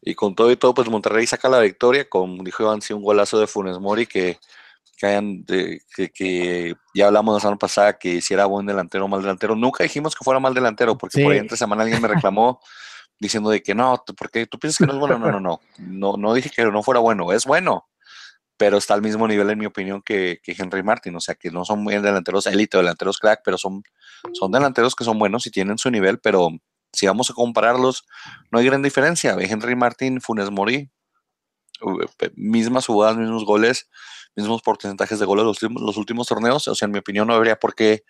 [0.00, 3.02] y con todo y todo, pues Monterrey saca la victoria, como dijo Iván, sí, un
[3.02, 4.38] golazo de Funes Mori que,
[4.96, 9.08] que hayan, de, que, ya hablamos la semana pasada que si era buen delantero o
[9.08, 12.08] mal delantero, nunca dijimos que fuera mal delantero, porque por ahí entre semana alguien me
[12.08, 12.60] reclamó
[13.20, 16.16] diciendo de que no, porque tú piensas que no es bueno, no, no, no, no,
[16.16, 17.88] no dije que no fuera bueno, es bueno,
[18.58, 21.14] pero está al mismo nivel, en mi opinión, que, Henry Martin.
[21.16, 23.84] O sea, que no son muy delanteros élite o delanteros crack, pero son,
[24.34, 26.50] son delanteros que son buenos y tienen su nivel, pero
[26.92, 28.04] si vamos a compararlos,
[28.50, 29.36] no hay gran diferencia.
[29.38, 30.90] Henry Martin, Funes Mori,
[32.34, 33.88] mismas jugadas, mismos goles,
[34.34, 36.66] mismos porcentajes de goles los, los últimos torneos.
[36.66, 38.02] O sea, en mi opinión, no habría por qué,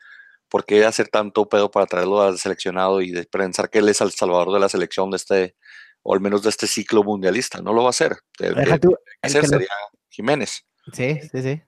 [0.49, 4.01] por qué hacer tanto pedo para traerlo al seleccionado y de pensar que él es
[4.01, 5.57] el salvador de la selección de este,
[6.03, 7.61] o al menos de este ciclo mundialista.
[7.61, 8.17] No lo va a hacer.
[9.27, 9.69] sería
[10.19, 10.65] Jiménez.
[10.93, 11.63] Sí, sí, sí.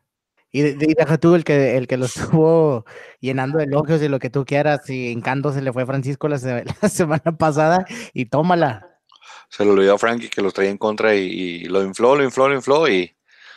[0.50, 2.84] Y, deja tú el que, el que lo estuvo
[3.20, 6.26] llenando de elogios y lo que tú quieras, y en Canto se le fue Francisco
[6.28, 8.88] la, semana pasada y tómala.
[9.48, 12.48] Se lo olvidó a Frankie que lo traía en contra y, lo infló, lo infló,
[12.48, 13.16] lo infló y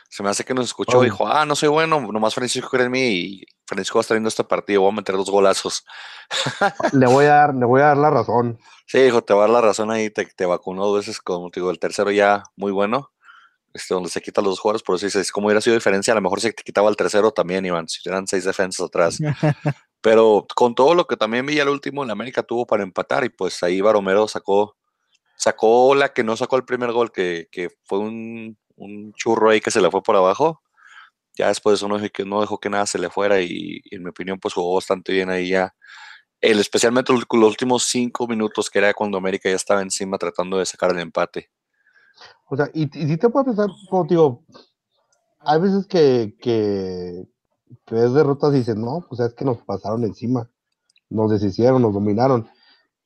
[0.09, 2.85] se me hace que nos escuchó y dijo, ah, no soy bueno, nomás Francisco cree
[2.85, 5.85] en mí y Francisco va a estar viendo este partido, voy a meter dos golazos.
[6.93, 8.59] le voy a dar, le voy a dar la razón.
[8.85, 11.49] Sí, hijo, te va a dar la razón ahí, te, te vacunó dos veces, como
[11.49, 13.12] te digo, el tercero ya muy bueno
[13.73, 16.15] este, donde se quitan los dos jugadores, por eso dices, como hubiera sido diferencia, a
[16.15, 19.17] lo mejor se te quitaba el tercero también, Iván, si eran seis defensas atrás.
[20.01, 23.29] Pero con todo lo que también vi al último, en América tuvo para empatar y
[23.29, 24.75] pues ahí Baromero sacó,
[25.37, 29.61] sacó la que no sacó el primer gol, que, que fue un, un, churro ahí
[29.61, 30.61] que se le fue por abajo.
[31.35, 33.81] Ya después de eso no dejó, que, no dejó que nada se le fuera y,
[33.85, 35.73] y, en mi opinión pues jugó bastante bien ahí ya.
[36.41, 40.57] El, especialmente los, los últimos cinco minutos que era cuando América ya estaba encima tratando
[40.57, 41.49] de sacar el empate.
[42.49, 44.43] O sea, y, si te puedo pensar, como digo,
[45.39, 47.27] hay veces que
[47.89, 50.49] ves derrotas y dices, no, pues es que nos pasaron encima,
[51.09, 52.49] nos deshicieron, nos dominaron.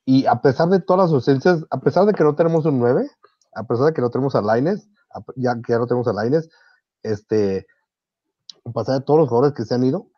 [0.04, 3.08] Y a pesar de todas las ausencias, a pesar de que no tenemos un 9,
[3.54, 4.88] a pesar de que no tenemos a Laines,
[5.36, 6.48] ya que ya no tenemos a Laines,
[7.02, 7.66] este,
[8.64, 10.08] a pesar de todos los jugadores que se han ido,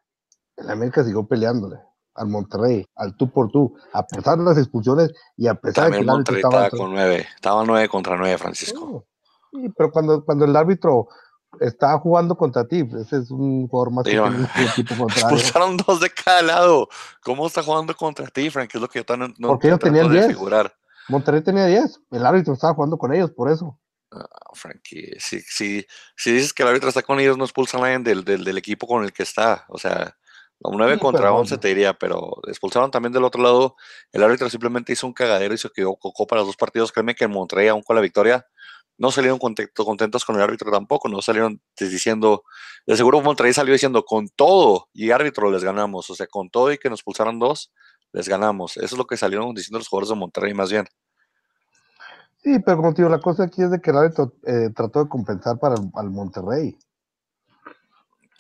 [0.56, 1.80] el América siguió peleándole
[2.20, 5.92] al Monterrey, al tú por tú, a pesar de las expulsiones y a pesar También
[6.02, 9.06] de que el Monterrey estaba con nueve, estaba nueve contra nueve, Francisco.
[9.52, 11.08] No, sí, pero cuando, cuando el árbitro
[11.60, 15.36] está jugando contra ti, ese es un jugador más Digo, que equipo contrario.
[15.36, 16.88] Expulsaron dos de cada lado.
[17.22, 18.70] ¿Cómo está jugando contra ti, Frank?
[18.74, 20.26] Es lo que yo también no Porque ellos tenían de 10.
[20.28, 20.74] figurar.
[21.08, 23.78] Monterrey tenía 10, el árbitro estaba jugando con ellos, por eso.
[24.12, 27.84] Ah, Frankie, si, si, si dices que el árbitro está con ellos, no expulsan a
[27.84, 29.64] nadie del, del, del equipo con el que está.
[29.68, 30.16] O sea,
[30.62, 33.76] un 9 Sí, contra pero- 11 te diría, pero expulsaron también del otro lado.
[34.12, 35.68] El árbitro simplemente hizo un cagadero y se
[35.98, 36.92] cocó para los dos partidos.
[36.92, 38.46] Créeme que en Monterrey, aún con la victoria,
[38.98, 41.08] no salieron contento- contentos con el árbitro tampoco.
[41.08, 42.44] No salieron diciendo,
[42.86, 46.10] de seguro Monterrey salió diciendo, con todo y árbitro les ganamos.
[46.10, 47.72] O sea, con todo y que nos expulsaron dos,
[48.12, 48.76] les ganamos.
[48.76, 50.86] Eso es lo que salieron diciendo los jugadores de Monterrey más bien.
[52.42, 55.02] Sí, pero como te digo, la cosa aquí es de que el árbitro eh, trató
[55.04, 56.76] de compensar para el, al Monterrey.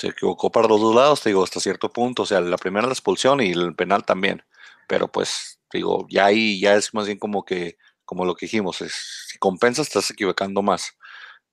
[0.00, 2.22] Se equivocó para los dos lados, te digo, hasta cierto punto.
[2.22, 4.42] O sea, la primera la expulsión y el penal también.
[4.88, 8.80] Pero pues, digo, ya ahí ya es más bien como que, como lo que dijimos,
[8.80, 8.94] es,
[9.28, 10.96] si compensas estás equivocando más.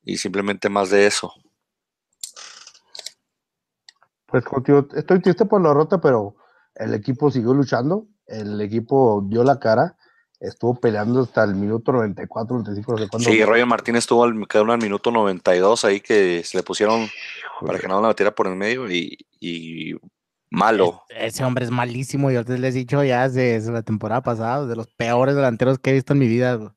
[0.01, 1.33] Y simplemente más de eso.
[4.27, 6.37] Pues digo, estoy triste por la derrota, pero
[6.75, 9.97] el equipo siguió luchando, el equipo dio la cara,
[10.39, 13.29] estuvo peleando hasta el minuto 94, 95, no sé cuándo.
[13.29, 17.07] Sí, Roger Martínez tuvo al, quedó al minuto 92 ahí que se le pusieron
[17.65, 19.93] para que no la metiera por el medio y, y
[20.49, 21.03] malo.
[21.09, 22.29] Es- ese hombre es malísimo.
[22.31, 25.89] Yo les he dicho ya desde, desde la temporada pasada, de los peores delanteros que
[25.89, 26.73] he visto en mi vida.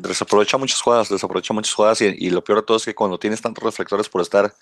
[0.00, 3.18] Desaprovecha muchas jugadas, desaprovecha muchas jugadas y, y lo peor de todo es que cuando
[3.18, 4.52] tienes tantos reflectores por estar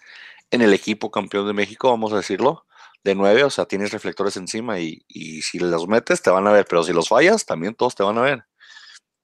[0.51, 2.67] en el equipo campeón de México, vamos a decirlo,
[3.05, 6.53] de nueve, o sea, tienes reflectores encima y, y si los metes te van a
[6.53, 8.45] ver, pero si los fallas, también todos te van a ver.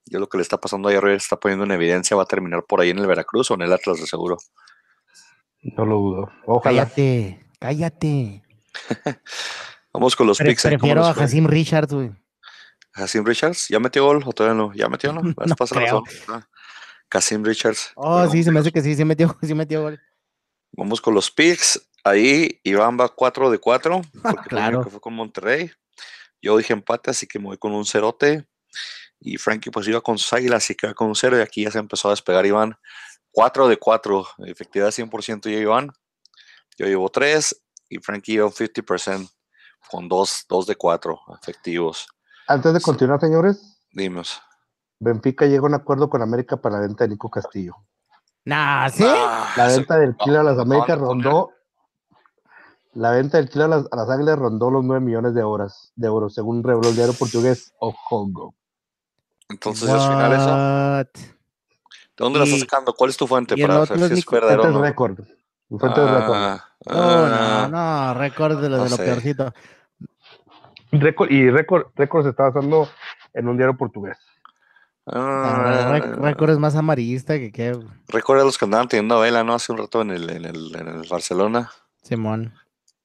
[0.07, 2.65] Yo lo que le está pasando a Roger está poniendo en evidencia, va a terminar
[2.67, 4.37] por ahí en el Veracruz o en el Atlas de seguro.
[5.63, 6.33] No lo dudo.
[6.47, 6.85] Ojalá.
[6.85, 8.43] Cállate, cállate.
[9.93, 10.65] Vamos con los Pre- picks.
[10.65, 10.69] ¿eh?
[10.71, 11.11] ¿Cómo prefiero a?
[11.11, 12.11] Hasim Richards, güey.
[12.95, 14.73] Hasim Richards, ¿ya metió gol o todavía no?
[14.75, 15.23] ¿Ya metió, no?
[15.23, 16.03] Vez No creo.
[16.05, 16.05] razón.
[16.29, 16.49] Ah,
[17.13, 17.93] Hasim Richards.
[17.95, 20.01] Oh, sí, se me hace que sí, sí metió, sí metió gol.
[20.79, 21.91] Vamos con los picks.
[22.05, 24.85] Ahí Iván va 4 de 4, porque Claro.
[24.85, 25.71] que fue con Monterrey.
[26.41, 28.47] Yo dije empate, así que me voy con un cerote.
[29.21, 31.37] Y Frankie pues iba con sus águilas, así que va con un cero.
[31.37, 32.77] Y aquí ya se empezó a despegar Iván.
[33.33, 35.91] 4 de 4, efectividad 100% ya Iván.
[36.79, 39.29] Yo llevo 3 y Frankie lleva un 50%
[39.91, 42.07] con 2, 2 de 4 efectivos.
[42.47, 42.85] Antes de Sí.
[42.85, 44.41] continuar, señores, Dimos.
[45.01, 47.75] Benfica llega a un acuerdo con América para la venta de Nico Castillo.
[48.49, 49.05] Nah, ¿sí?
[49.07, 51.51] Ah, La se- venta del kilo a las no, Américas no, no, rondó.
[52.95, 55.93] La venta del kilo a las, a las Águilas rondó los 9 millones de horas
[55.97, 58.55] de euros, según reveló el diario portugués O Congo.
[59.51, 60.57] Entonces, al final eso.
[60.57, 62.95] ¿De dónde la estás sacando?
[62.95, 64.83] ¿Cuál es tu fuente para saber es si es verdadero Fuente no?
[64.83, 65.19] récord.
[65.79, 66.37] Fuente de récord.
[66.37, 69.53] Ah, Oh, no, ah, no, récord de lo, no de lo peorcito.
[70.93, 72.89] Récord- y récord, récord se está basando
[73.35, 74.17] en un diario portugués.
[75.13, 79.55] Ah, ah, récord es más amarillista que qué, Recuerda los que andaban teniendo vela, ¿no?
[79.55, 81.71] Hace un rato en el, en el, en el Barcelona.
[82.03, 82.55] Simón.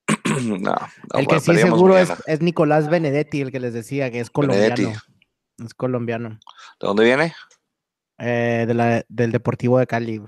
[0.43, 0.75] no, no,
[1.13, 4.29] el que bueno, sí seguro es, es Nicolás Benedetti, el que les decía, que es
[4.29, 4.75] colombiano.
[4.75, 4.99] Benedetti.
[5.63, 6.29] Es colombiano.
[6.79, 7.33] ¿De dónde viene?
[8.17, 10.21] Eh, de la- del Deportivo de Cali.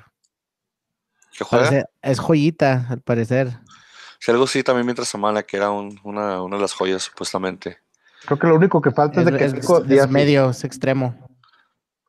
[1.38, 1.66] ¿Qué juega?
[1.66, 3.60] Parece- es joyita, al parecer.
[4.20, 7.80] Si algo sí, también mientras semana, que era un- una, una de las joyas, supuestamente.
[8.26, 11.28] Creo que lo único que falta es, Es, de que es- Nico medio, es extremo.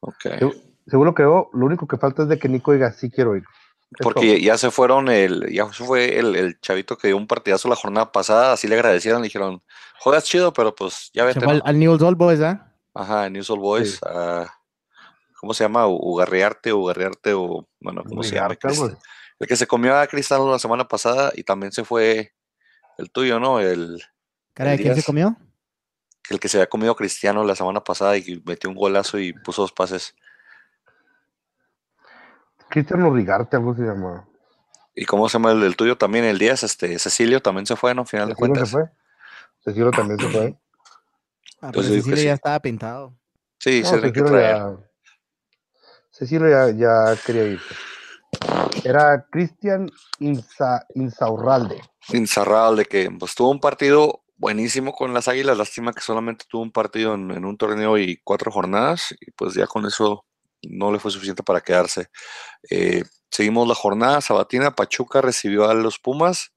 [0.07, 0.25] Ok.
[0.40, 3.37] Segu- Seguro que yo, lo único que falta es de que Nico diga sí quiero
[3.37, 3.42] ir.
[3.42, 4.05] Es todo.
[4.14, 7.69] Porque ya se fueron, el, ya se fue el, el chavito que dio un partidazo
[7.69, 9.62] la jornada pasada, así le agradecieron, le dijeron,
[9.99, 11.40] juegas chido, pero pues ya Se vete.
[11.40, 11.64] fue al, ¿no?".
[11.66, 12.73] al Old Boys, ¿ah?
[12.95, 13.92] Ajá, News All Boys.
[13.95, 13.99] Sí.
[14.07, 14.47] ah,
[15.40, 15.87] ¿Cómo se llama?
[15.87, 18.57] U- Ugarriarte, Ugarriarte, o bueno, ¿cómo se llama?
[19.38, 22.33] El que se comió a Cristiano la semana pasada y también se fue
[22.97, 23.61] el tuyo, ¿no?
[23.61, 24.03] El,
[24.55, 25.37] Cara, ¿de quién se comió?
[26.31, 29.33] El que se había comido a Cristiano la semana pasada y metió un golazo y
[29.33, 30.15] puso dos pases.
[32.69, 34.27] Cristiano Rigarte, algo se llama.
[34.95, 36.25] ¿Y cómo se llama el, del tuyo también?
[36.25, 38.03] El 10, este, Cecilio también se fue, ¿no?
[38.03, 38.71] Al final de ¿Sí no se cuentas.
[38.71, 38.91] fue?
[39.62, 40.59] Cecilio también se fue.
[41.61, 43.15] Ah, pero Cecilio ya estaba pintado.
[43.59, 44.77] Sí, No, se que Cecilio ya,
[46.11, 47.75] Cecilio ya, ya quería irse.
[48.85, 51.81] Era Cristian Insa, Insaurralde.
[52.12, 56.72] Incerrable que pues tuvo un partido buenísimo con las Águilas, lástima que solamente tuvo un
[56.72, 60.25] partido en, en un torneo y cuatro jornadas y pues ya con eso
[60.62, 62.09] no le fue suficiente para quedarse.
[62.70, 66.53] Eh, seguimos la jornada sabatina, Pachuca recibió a los Pumas,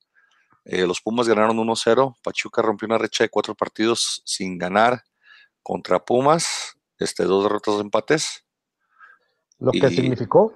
[0.66, 5.04] eh, los Pumas ganaron 1-0, Pachuca rompió una recha de cuatro partidos sin ganar
[5.64, 8.46] contra Pumas, este, dos derrotas, dos empates.
[9.60, 10.54] Lo que significó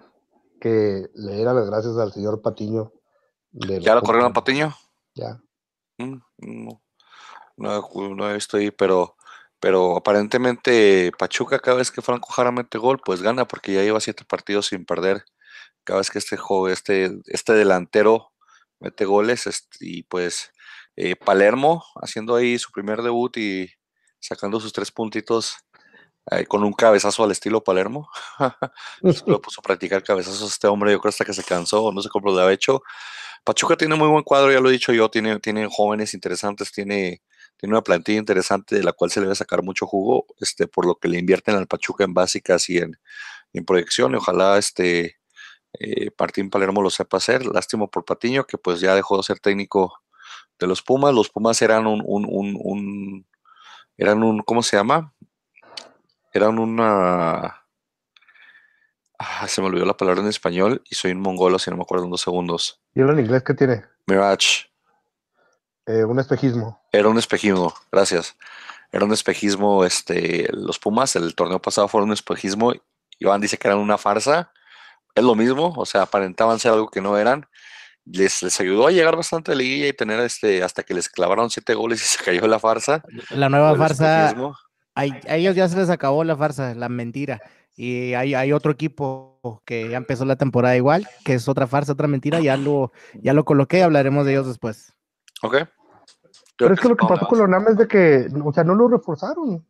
[0.61, 2.93] que le diera las gracias al señor Patiño.
[3.51, 4.33] ¿Ya lo corrieron a.
[4.33, 4.73] Patiño?
[5.13, 5.41] Ya.
[5.97, 6.81] Mm, No,
[7.57, 9.15] no, no he visto ahí, pero,
[9.59, 13.99] pero aparentemente Pachuca cada vez que Franco Jara mete gol, pues gana porque ya lleva
[14.01, 15.25] siete partidos sin perder.
[15.83, 18.31] Cada vez que este joven, este, este delantero
[18.79, 19.45] mete goles,
[19.79, 20.51] y pues
[20.95, 23.71] eh, Palermo haciendo ahí su primer debut y
[24.19, 25.57] sacando sus tres puntitos
[26.31, 28.09] eh, con un cabezazo al estilo Palermo.
[29.25, 32.09] lo puso a practicar cabezazos este hombre, yo creo hasta que se cansó, no sé
[32.09, 32.83] cómo lo había hecho.
[33.43, 37.21] Pachuca tiene muy buen cuadro, ya lo he dicho yo, tiene, tiene jóvenes interesantes, tiene,
[37.63, 40.85] tiene una plantilla interesante de la cual se le debe sacar mucho jugo, este, por
[40.85, 42.99] lo que le invierten al Pachuca en básicas y en,
[43.53, 45.15] en proyección, y ojalá este
[45.79, 47.45] eh, Martín Palermo lo sepa hacer.
[47.45, 49.97] Lástima por Patiño, que pues ya dejó de ser técnico
[50.59, 51.13] de los Pumas.
[51.13, 53.25] Los Pumas eran un, un, un, un-
[53.95, 55.13] eran un, ¿cómo se llama?
[56.33, 57.61] Eran una
[59.17, 61.83] Ah, se me olvidó la palabra en español y soy un mongolo si no me
[61.83, 62.81] acuerdo en dos segundos.
[62.93, 63.85] ¿Y en inglés qué tiene?
[64.05, 64.72] Mirage.
[65.85, 66.79] Eh, un espejismo.
[66.91, 68.35] Era un espejismo, gracias.
[68.91, 72.73] Era un espejismo, este, los Pumas, el torneo pasado fueron un espejismo.
[73.19, 74.51] Iván dice que eran una farsa.
[75.15, 77.47] Es lo mismo, o sea, aparentaban ser algo que no eran.
[78.05, 81.09] Les, les ayudó a llegar bastante a la liguilla y tener este, hasta que les
[81.09, 83.03] clavaron siete goles y se cayó la farsa.
[83.29, 87.41] La nueva farsa, a, a ellos ya se les acabó la farsa, la mentira.
[87.75, 91.93] Y hay, hay otro equipo que ya empezó la temporada igual, que es otra farsa,
[91.93, 92.39] otra mentira.
[92.39, 94.93] Ya lo, ya lo coloqué, hablaremos de ellos después.
[95.43, 95.55] Ok.
[96.57, 98.73] Pero es que lo que pasó con la UNAM es de que, o sea, no
[98.75, 99.65] lo reforzaron.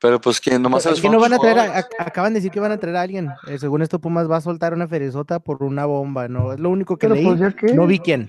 [0.00, 1.90] Pero pues que nomás Es que no van a traer, a- jugadores.
[1.98, 3.30] a- acaban de decir que van a traer a alguien.
[3.46, 6.52] Eh, según esto, Pumas va a soltar una ferizota por una bomba, ¿no?
[6.52, 7.24] Es lo único que Pero leí.
[7.24, 7.72] pues que.
[7.74, 8.28] No vi quién.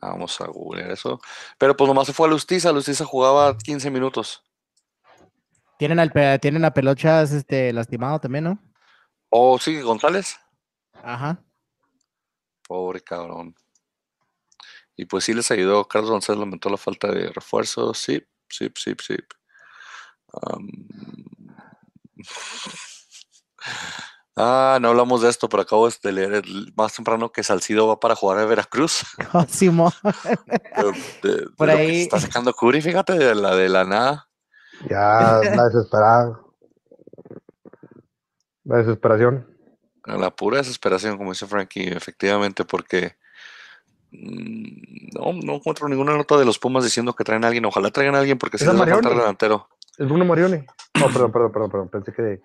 [0.00, 1.20] Vamos a googlear eso.
[1.56, 2.72] Pero pues nomás se fue a Lustiza.
[2.72, 4.42] Lustiza jugaba 15 minutos.
[5.78, 8.58] Tienen, al, tienen a Pelochas este, lastimado también, ¿no?
[9.30, 10.36] Oh, sí, González.
[11.02, 11.40] Ajá.
[12.68, 13.54] Pobre cabrón.
[15.02, 15.88] Y pues sí les ayudó.
[15.88, 17.98] Carlos González lamentó la falta de refuerzos.
[17.98, 19.16] Sí, sí, sí, sí.
[24.36, 27.98] Ah, no hablamos de esto, pero acabo de leer el- más temprano que Salcido va
[27.98, 29.02] para jugar a Veracruz.
[29.34, 29.92] Oh, Simón.
[31.22, 33.84] De, de- de Por lo que ahí- está sacando Curi, fíjate, de la de la
[33.84, 34.28] nada.
[34.88, 36.40] Ya, la desesperada.
[38.64, 39.48] La desesperación.
[40.04, 43.16] La pura desesperación, como dice Frankie, efectivamente, porque
[44.12, 47.64] no, no encuentro ninguna nota de los Pumas diciendo que traen a alguien.
[47.64, 49.20] Ojalá traigan a alguien porque si Es a les va a faltar Marioni.
[49.22, 49.68] delantero.
[49.98, 50.58] Es Bruno Marioni.
[50.98, 51.88] No, perdón, perdón, perdón, perdón.
[51.88, 52.40] Pensé que,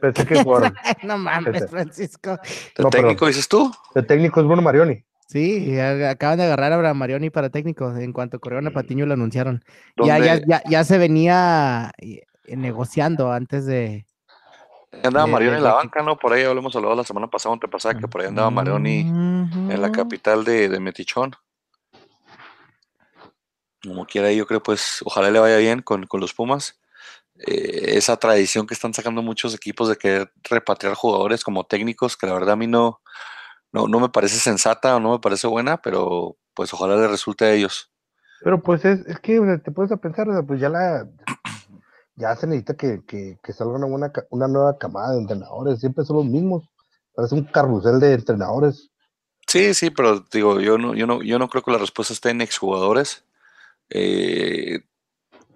[0.00, 0.74] pensé que jugaron.
[1.02, 1.70] no mames.
[1.70, 2.38] Francisco.
[2.76, 3.70] ¿El No, técnico dices tú?
[3.94, 5.04] El técnico es Bruno Marioni.
[5.28, 7.94] Sí, acaban de agarrar a Abraham Marioni para técnico.
[7.96, 9.62] En cuanto corrieron a Patiño lo anunciaron.
[10.04, 14.06] Ya, ya, ¿Dónde ya, ya se venía eh, negociando antes de.
[14.92, 16.18] Andaba Marioni en la banca, ¿no?
[16.18, 19.92] Por ahí hablamos hablado la semana pasada, antepasada, que por ahí andaba Marioni en la
[19.92, 21.34] capital de, de Metichón.
[23.82, 26.78] Como quiera, yo creo, pues, ojalá le vaya bien con, con los Pumas.
[27.46, 32.26] Eh, esa tradición que están sacando muchos equipos de querer repatriar jugadores como técnicos, que
[32.26, 33.00] la verdad a mí no,
[33.72, 37.46] no, no me parece sensata o no me parece buena, pero pues ojalá le resulte
[37.46, 37.90] a ellos.
[38.42, 40.68] Pero pues es, es que o sea, te puedes a pensar, o sea, pues ya
[40.68, 41.08] la
[42.16, 46.04] ya se necesita que, que, que salga una buena una nueva camada de entrenadores, siempre
[46.04, 46.64] son los mismos.
[47.14, 48.90] Parece un carrusel de entrenadores.
[49.46, 52.30] Sí, sí, pero digo, yo no, yo no, yo no creo que la respuesta esté
[52.30, 53.24] en exjugadores.
[53.90, 54.80] eh,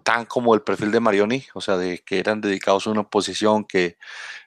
[0.05, 3.65] tan como el perfil de Marioni, o sea, de que eran dedicados a una posición
[3.65, 3.97] que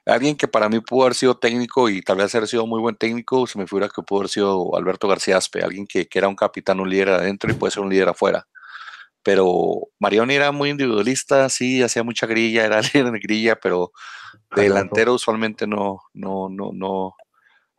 [0.06, 2.96] alguien que para mí pudo haber sido técnico y tal vez haber sido muy buen
[2.96, 6.28] técnico, se me figura que pudo haber sido Alberto García Aspe, alguien que, que era
[6.28, 8.46] un capitán, un líder adentro y puede ser un líder afuera.
[9.28, 13.92] Pero Marioni era muy individualista, sí, hacía mucha grilla, era líder en grilla, pero
[14.32, 14.62] de Jaloso.
[14.62, 17.12] delantero usualmente no, no, no, no,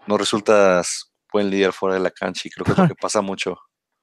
[0.05, 3.21] no resultas buen líder fuera de la cancha y creo que es lo que pasa
[3.21, 3.57] mucho.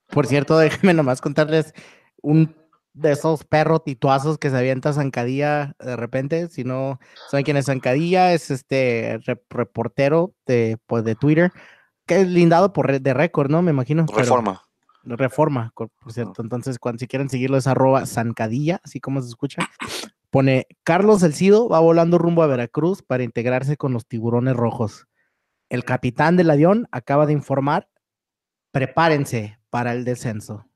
[0.08, 1.72] Por cierto, déjenme nomás contarles
[2.20, 2.52] un
[2.94, 6.48] de esos perros tituazos que se avienta Zancadilla de repente.
[6.48, 6.98] Si no
[7.30, 11.52] saben quién es Zancadilla, es este rep- reportero de, pues, de Twitter,
[12.06, 13.62] que es lindado por de récord, ¿no?
[13.62, 14.04] Me imagino.
[14.16, 14.26] pero-
[15.06, 15.72] Reforma.
[15.74, 16.42] Por cierto.
[16.42, 19.68] Entonces, cuando si quieren seguirlo es arroba zancadilla, así como se escucha.
[20.30, 25.06] Pone Carlos Elcido va volando rumbo a Veracruz para integrarse con los tiburones rojos.
[25.68, 27.88] El capitán del avión acaba de informar,
[28.72, 30.66] prepárense para el descenso.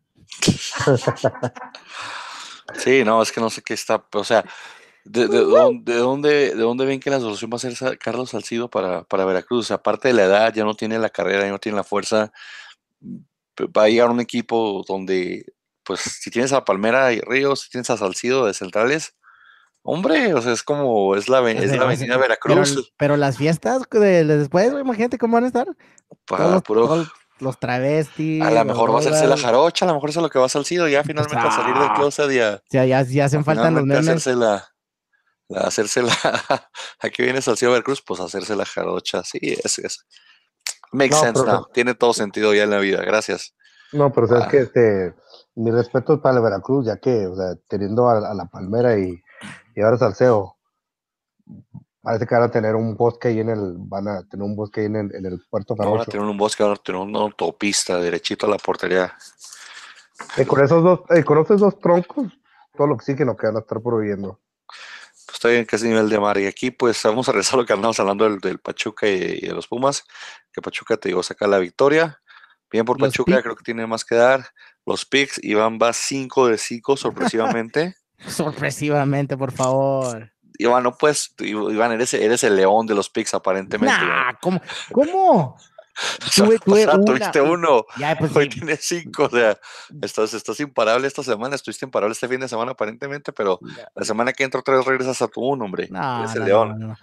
[2.74, 4.44] Sí, no, es que no sé qué está, o sea,
[5.04, 9.24] ¿de, dónde, de dónde ven que la solución va a ser Carlos Salcido para, para
[9.24, 9.66] Veracruz?
[9.66, 11.84] O sea, aparte de la edad, ya no tiene la carrera, ya no tiene la
[11.84, 12.32] fuerza,
[13.76, 15.44] va a llegar un equipo donde,
[15.84, 19.14] pues, si tienes a Palmera y Ríos, si tienes a Salcido de centrales,
[19.82, 22.92] hombre, o sea, es como, es la, es la avenida Veracruz.
[22.96, 25.66] Pero, las fiestas de, después, imagínate cómo van a estar.
[26.26, 27.06] Para puro
[27.40, 28.42] los travestis.
[28.42, 30.46] A lo mejor va a hacerse la jarocha, a lo mejor es lo que va
[30.46, 32.62] a Salcido, ya finalmente a salir del closet ya.
[32.70, 34.08] Ya, ya, ya hacen falta los memes.
[34.08, 34.68] Hacerse la,
[35.56, 36.12] hacerse la,
[37.00, 40.06] aquí viene Salcido Veracruz, pues hacerse la jarocha, sí, es, es.
[40.92, 41.66] Makes sense now.
[41.72, 43.54] tiene todo sentido ya en la vida, gracias.
[43.92, 44.48] No, pero sabes ah.
[44.48, 45.14] que este,
[45.54, 49.20] mi respeto es para el Veracruz, ya que, o sea, teniendo a, la Palmera y,
[49.74, 50.56] y ahora Salceo,
[52.02, 54.80] Parece que van a tener un bosque ahí en el, van a tener un bosque
[54.80, 57.18] ahí en el, en el puerto Van a tener un bosque, van a tener una
[57.18, 59.12] autopista derechito a la portería.
[60.38, 62.32] Y con esos dos, con esos dos troncos,
[62.74, 64.40] todo lo que sí que nos quedan a estar prohibiendo.
[65.30, 66.38] Pues está bien que es nivel de mar.
[66.38, 69.52] Y aquí pues vamos a regresar a lo que andamos hablando del, Pachuca y, de
[69.54, 70.04] los Pumas.
[70.52, 72.20] Que Pachuca te digo, saca la victoria.
[72.70, 74.48] Bien por Pachuca, creo que tiene más que dar.
[74.84, 77.94] Los Picks, Iván va 5 de 5 sorpresivamente.
[78.26, 80.32] sorpresivamente, por favor.
[80.58, 83.96] Iván, no puedes, Iván, eres, eres el león de los picks aparentemente.
[84.04, 84.60] Nah, ¿cómo?
[84.92, 85.56] ¿Cómo?
[86.34, 89.58] Tuve, tuve o tuviste uno, ya, pues, hoy tienes cinco, o sea,
[90.02, 93.58] estás, estás imparable esta semana, estuviste imparable este fin de semana aparentemente, pero
[93.94, 96.96] la semana que entra otra vez regresas a tu uno, hombre, no, es el león.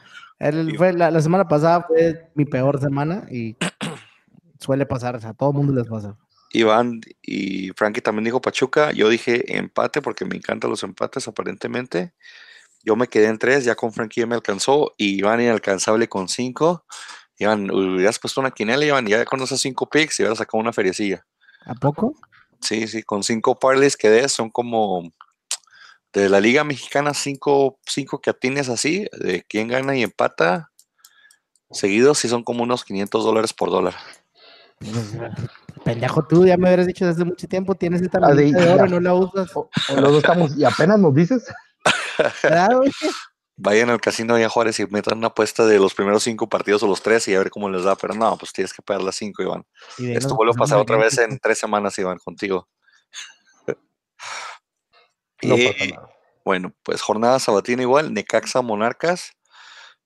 [0.77, 3.55] fue, la, semana pasada fue mi peor semana y
[4.59, 6.15] suele pasar, o sea, a todo el mundo les pasa.
[6.51, 12.13] Iván y Frankie también dijo Pachuca, yo dije empate porque me encantan los empates aparentemente.
[12.83, 16.85] Yo me quedé en tres, ya con Frankie me alcanzó y Iván inalcanzable con cinco.
[17.37, 20.73] Iván, hubieras puesto una quinela, Iván, ya con esos cinco picks y hubieras sacado una
[20.73, 21.25] feriecilla.
[21.65, 22.15] ¿A poco?
[22.61, 25.11] Sí, sí, con cinco parlays que son como
[26.13, 30.71] de la Liga Mexicana, cinco, cinco que atines así, de quién gana y empata,
[31.71, 33.95] seguidos, sí son como unos 500 dólares por dólar.
[35.83, 38.99] Pendejo tú, ya me hubieras dicho desde mucho tiempo, tienes esta ah, de, oro, no
[38.99, 39.51] la usas.
[40.17, 41.45] estamos, y apenas nos dices.
[43.59, 46.87] Vayan al casino de Juárez y metan una apuesta de los primeros cinco partidos o
[46.87, 47.95] los tres y a ver cómo les da.
[47.95, 49.65] Pero no, pues tienes que pagar las cinco, Iván.
[49.97, 52.69] Esto vuelve a pasar otra vez en tres semanas, Iván, contigo.
[55.41, 55.95] y,
[56.45, 59.31] Bueno, pues jornada sabatina igual, Necaxa Monarcas.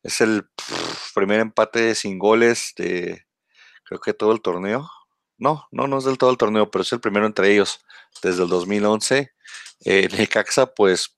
[0.02, 0.49] Es el
[1.14, 3.26] primer empate sin goles de
[3.84, 4.89] creo que todo el torneo.
[5.38, 7.84] No, no, no es del todo el torneo, pero es el primero entre ellos
[8.24, 9.34] desde el 2011.
[9.84, 11.18] Eh, Necaxa, pues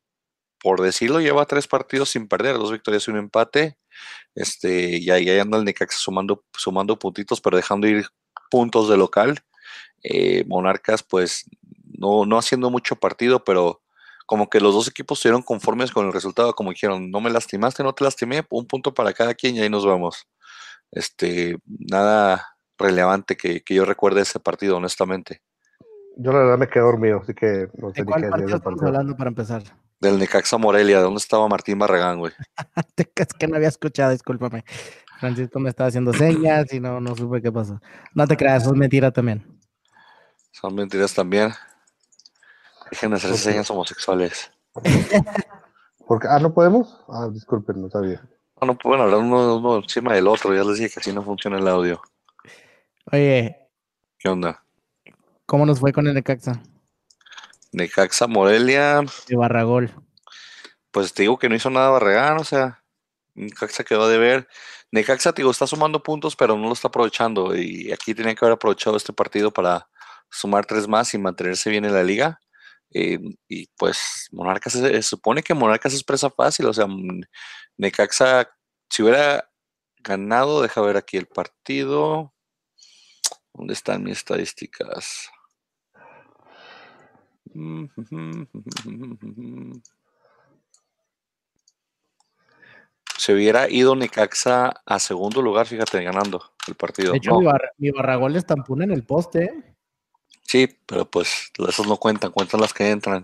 [0.63, 3.77] por decirlo, lleva tres partidos sin perder, dos victorias y un empate.
[4.33, 8.07] Este, y ahí anda el Necaxa sumando, sumando puntitos, pero dejando ir
[8.49, 9.39] puntos de local.
[10.03, 11.49] Eh, Monarcas, pues,
[11.99, 13.81] no, no haciendo mucho partido, pero
[14.25, 17.83] como que los dos equipos estuvieron conformes con el resultado, como dijeron, no me lastimaste,
[17.83, 20.29] no te lastimé, un punto para cada quien y ahí nos vamos.
[20.91, 25.41] Este, nada relevante que, que yo recuerde ese partido, honestamente.
[26.15, 29.17] Yo la verdad me quedé dormido, así que no sé ¿De cuál partido estamos hablando
[29.17, 29.63] para empezar?
[29.99, 32.33] Del Necaxa Morelia, ¿de dónde estaba Martín Barragán, güey?
[33.15, 34.65] es que no había escuchado, discúlpame.
[35.19, 37.79] Francisco me estaba haciendo señas y no, no supe qué pasó.
[38.13, 39.45] No te creas, son mentiras también.
[40.51, 41.53] Son mentiras también.
[42.91, 44.51] Dejen de hacer señas homosexuales.
[46.07, 46.99] Porque, ah, ¿no podemos?
[47.07, 48.21] Ah, disculpen, no sabía.
[48.59, 51.23] No, no pueden hablar uno, uno encima del otro, ya les dije que así no
[51.23, 52.01] funciona el audio.
[53.11, 53.57] Oye.
[54.19, 54.63] ¿Qué onda?
[55.45, 56.61] ¿Cómo nos fue con el Necaxa?
[57.73, 59.01] Necaxa Morelia.
[59.27, 59.91] De Barragol.
[60.91, 62.83] Pues te digo que no hizo nada Barragán, o sea,
[63.33, 64.47] Necaxa quedó de ver.
[64.91, 67.55] Necaxa, te digo, está sumando puntos, pero no lo está aprovechando.
[67.55, 69.89] Y aquí tenía que haber aprovechado este partido para
[70.29, 72.39] sumar tres más y mantenerse bien en la liga.
[72.93, 76.85] Eh, y pues Monarcas, se, supone que Monarcas es presa fácil, o sea,
[77.77, 78.49] Necaxa,
[78.89, 79.49] si hubiera
[80.03, 82.33] ganado, deja ver aquí el partido.
[83.53, 85.29] ¿Dónde están mis estadísticas?
[93.17, 97.11] Se hubiera ido Necaxa a segundo lugar, fíjate, ganando el partido.
[97.11, 97.39] De hecho,
[97.77, 99.45] mi, Barragol es tampuna en el poste.
[99.45, 99.75] ¿eh?
[100.41, 103.23] Sí, pero pues esos no cuentan, cuentan las que entran.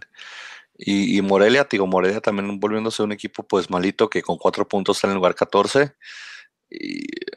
[0.81, 5.07] Y, Morelia, digo, Morelia también volviéndose un equipo pues malito que con cuatro puntos está
[5.07, 5.93] en el lugar 14.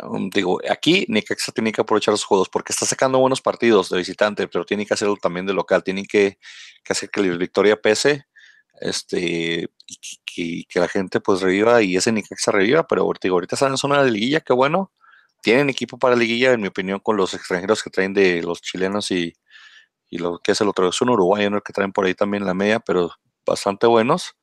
[0.03, 3.99] Um, digo, aquí Necaxa tiene que aprovechar los juegos porque está sacando buenos partidos de
[3.99, 5.83] visitante, pero tiene que hacerlo también de local.
[5.83, 6.39] Tienen que,
[6.89, 8.27] hacer que la victoria pese
[8.81, 9.71] este,
[10.37, 12.87] y, que la gente pues reviva y ese Necaxa reviva.
[12.87, 14.93] Pero digo, ahorita están en zona de liguilla, qué bueno.
[15.43, 19.11] Tienen equipo para liguilla, en mi opinión, con los extranjeros que traen de los chilenos
[19.11, 19.35] y,
[20.11, 20.89] lo que es el otro.
[20.89, 23.11] Es un uruguayo que traen por ahí también la media, pero
[23.47, 24.37] bastante buenos.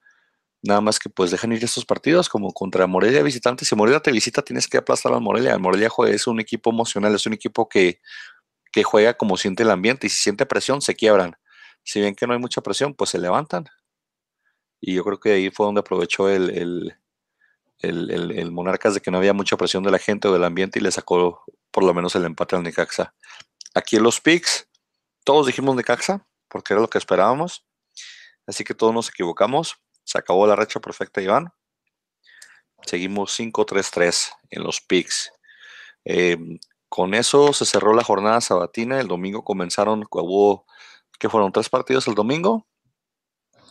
[0.61, 3.63] Nada más que pues dejan ir estos partidos como contra Morelia visitante.
[3.63, 5.53] Si Morelia te visita, tienes que aplastar a Morelia.
[5.53, 8.01] El Morelia es un equipo emocional, es un equipo que,
[8.83, 11.37] juega como siente el ambiente y si siente presión, se quiebran.
[11.83, 13.65] Si ven que no hay mucha presión, pues se levantan.
[14.81, 16.95] Y yo creo que ahí fue donde aprovechó el, el,
[17.81, 20.81] el, Monarcas de que no había mucha presión de la gente o del ambiente y
[20.81, 23.13] le sacó por lo menos el empate al Necaxa.
[23.73, 24.67] Aquí en los picks,
[25.23, 27.65] todos dijimos Necaxa, porque era lo que esperábamos.
[28.47, 29.79] Así que todos nos equivocamos.
[30.09, 31.53] Se acabó la racha perfecta, Iván.
[32.81, 35.31] Seguimos 5-3-3 en los picks.
[36.03, 36.57] Em,
[36.87, 38.99] con eso se cerró la jornada sabatina.
[38.99, 40.65] El domingo comenzaron, hubo,
[41.19, 42.65] que fueron tres partidos el domingo.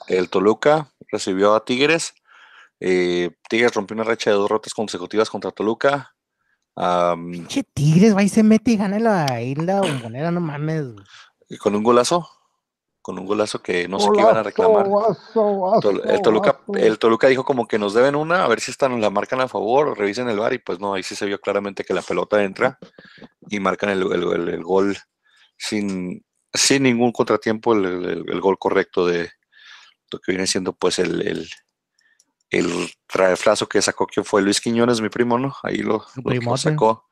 [0.07, 2.15] El Toluca recibió a Tigres.
[2.79, 6.15] Eh, Tigres rompió una racha de dos rotas consecutivas contra Toluca.
[7.49, 10.85] ¿Qué Tigres va y se mete y gana la isla bombonera, no mames.
[11.59, 12.31] Con un golazo
[13.09, 14.87] con un golazo que no sé qué iban a reclamar.
[16.05, 19.01] el, Toluca, el Toluca dijo como que nos deben una, a ver si esta nos
[19.01, 21.85] la marcan a favor, revisen el bar y pues no, ahí sí se vio claramente
[21.85, 22.79] que la pelota entra
[23.49, 24.95] y marcan el, gol
[25.57, 29.31] sin, sin ningún contratiempo, el, gol correcto de
[30.13, 31.49] lo que viene siendo pues el, el,
[32.51, 35.57] el riflazo que sacó, que fue Luis Quiñones, mi primo, ¿no?
[35.63, 37.09] Ahí lo, lo sacó.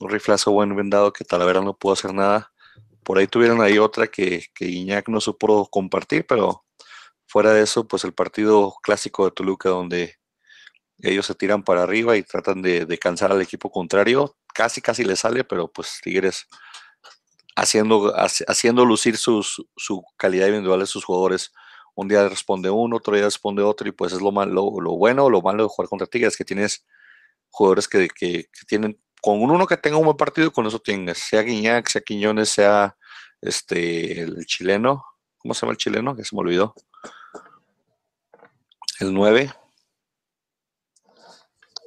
[0.00, 2.50] Un riflazo buen vendado que Talavera no pudo hacer nada
[3.08, 6.66] por ahí tuvieron ahí otra que, que Iñak no supo compartir, pero
[7.26, 10.16] fuera de eso, pues el partido clásico de Toluca donde
[10.98, 15.16] ellos se tiran para arriba y tratan de, cansar al equipo contrario, casi casi le
[15.16, 16.48] sale, pero pues Tigres
[17.56, 21.54] haciendo, haciendo lucir sus, su calidad individual de sus jugadores.
[21.94, 25.24] Un día responde uno, otro día responde otro, y pues es lo, malo, lo bueno
[25.24, 26.84] o lo malo de jugar contra Tigres, que tienes
[27.48, 31.42] jugadores que, que tienen con uno que tenga un buen partido, con eso tienes, sea
[31.42, 32.96] Guiñac, sea Quiñones, sea
[33.40, 35.04] este, el chileno,
[35.38, 36.16] ¿cómo se llama el chileno?
[36.16, 36.74] Que se me olvidó.
[39.00, 39.52] El 9.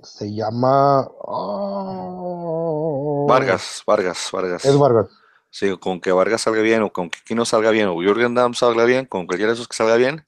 [0.03, 3.27] Se llama oh.
[3.29, 4.65] Vargas, Vargas, Vargas.
[4.65, 5.09] Es Vargas.
[5.49, 8.53] Sí, con que Vargas salga bien o con que Kino salga bien o Jürgen Damm
[8.53, 10.25] salga bien, con cualquiera de esos que salga bien,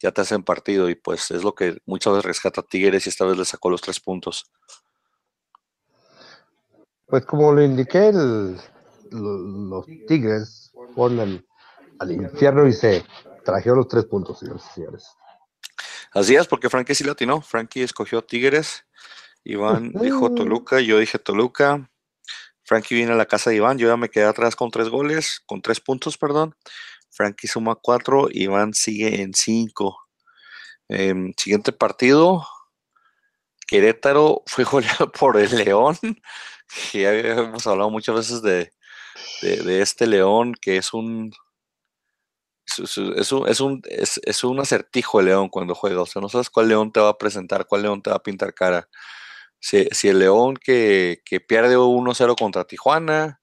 [0.00, 3.26] ya te hacen partido y pues es lo que muchas veces rescata Tigres y esta
[3.26, 4.50] vez le sacó los tres puntos.
[7.12, 11.44] Pues como lo indiqué, los Tigres fueron
[11.98, 13.04] al, infierno y se
[13.44, 15.08] trajeron los tres puntos, señores y señores.
[16.14, 17.42] Así es, porque Frankie sí latino.
[17.42, 18.86] Frankie escogió Tigres.
[19.44, 21.86] Iván dijo Toluca, yo dije Toluca.
[22.62, 25.42] Frankie viene a la casa de Iván, yo ya me quedé atrás con tres goles,
[25.44, 26.56] con tres puntos, perdón.
[27.10, 29.98] Frankie suma cuatro, Iván sigue en cinco.
[30.88, 32.46] Em, siguiente partido,
[33.66, 35.98] Querétaro fue goleado por el León
[36.92, 38.72] que ya hemos hablado muchas veces de,
[39.80, 41.32] este león que es un
[42.66, 46.02] es, un, es, un, es, un acertijo el león cuando juega.
[46.02, 48.22] O sea, no sabes cuál león te va a presentar, cuál león te va a
[48.22, 48.88] pintar cara.
[49.60, 53.40] Si, el león que, pierde 1-0 contra Tijuana,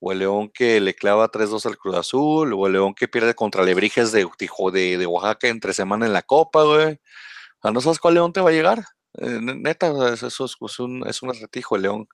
[0.00, 3.34] o el león que le clava 3-2 al Cruz Azul, o el león que pierde
[3.34, 4.26] contra Lebrijes de,
[4.72, 6.94] de, de Oaxaca entre semana en la Copa, güey.
[6.94, 8.84] O sea, no sabes cuál león te va a llegar.
[9.18, 12.08] Eh, neta, eso es, un, es un acertijo León.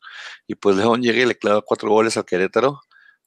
[0.46, 2.80] Y pues León llega y le clava cuatro goles al Querétaro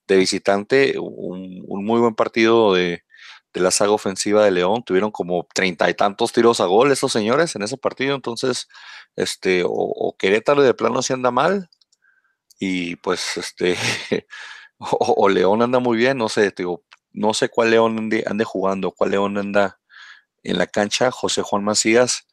[0.07, 0.95] de visitante.
[0.99, 3.03] Un, muy buen partido de,
[3.53, 4.83] la saga ofensiva de León.
[4.85, 8.15] Tuvieron como treinta y tantos tiros a gol esos señores en ese partido.
[8.15, 8.67] Entonces,
[9.15, 11.69] este, o, Querétaro de plano se anda mal.
[12.59, 13.77] Y pues, este,
[14.79, 16.17] o, León anda muy bien.
[16.17, 19.79] No sé, digo, no sé cuál León ande, ande jugando, cuál León anda
[20.43, 21.11] en la cancha.
[21.11, 22.27] José Juan Macías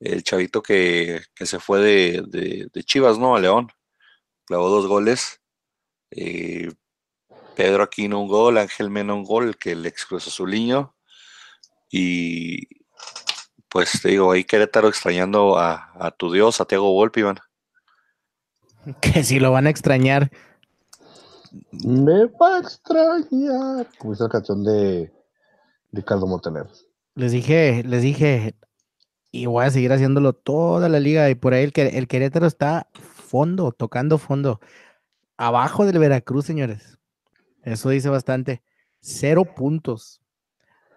[0.00, 3.36] el chavito que, se fue de, Chivas, ¿no?
[3.36, 3.68] A León.
[4.46, 5.40] Clavó dos goles.
[6.10, 6.70] Eh,
[7.56, 10.94] Pedro Aquino un gol, Ángel Mena un gol, que el ex Cruz Azuliño.
[11.90, 12.66] Y
[13.68, 17.38] pues te digo, ahí Querétaro extrañando a, tu dios, a Tiago Volpi, Iván.
[19.00, 20.30] Que si lo van a extrañar.
[21.70, 23.88] Me va a extrañar.
[23.98, 25.10] Como esa canción de
[25.92, 26.66] Ricardo Montaner.
[27.14, 28.54] Les dije, les dije,
[29.34, 31.28] y voy a seguir haciéndolo toda la liga.
[31.28, 34.60] Y por ahí el, el Querétaro está fondo, tocando fondo.
[35.36, 37.00] Abajo del Veracruz, señores.
[37.64, 38.62] Eso dice bastante.
[39.00, 40.22] Cero puntos.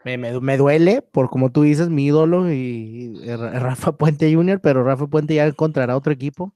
[0.05, 5.07] Me, me, duele por, como tú dices, mi ídolo y Rafa Puente Jr., pero Rafa
[5.07, 6.53] Puente ya encontrará otro equipo.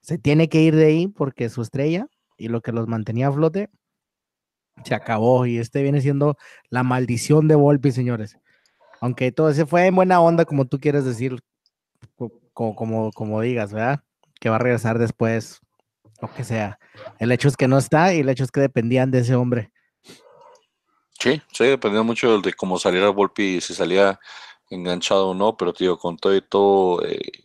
[0.00, 2.06] se tiene que ir de ahí porque su estrella
[2.38, 3.70] y lo que los mantenía a flote
[4.84, 6.36] se acabó y este viene siendo
[6.70, 8.38] la maldición de Volpi, señores.
[9.04, 11.38] Aunque todo ese fue en buena onda, como tú quieres decir,
[12.54, 14.02] como, como, digas, ¿verdad?
[14.40, 15.60] Que va a regresar después,
[16.22, 16.78] lo que sea.
[17.18, 19.70] El hecho es que no está y el hecho es que dependían de ese hombre.
[21.20, 24.18] Sí, sí, dependía mucho de cómo saliera Volpi, si salía
[24.70, 27.44] enganchado o no, pero tío, con todo y todo, eh,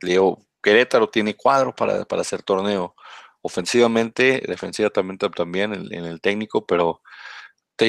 [0.00, 2.94] Leo, Querétaro tiene cuadro para, para hacer torneo
[3.40, 7.02] ofensivamente, defensivamente también en, el técnico, pero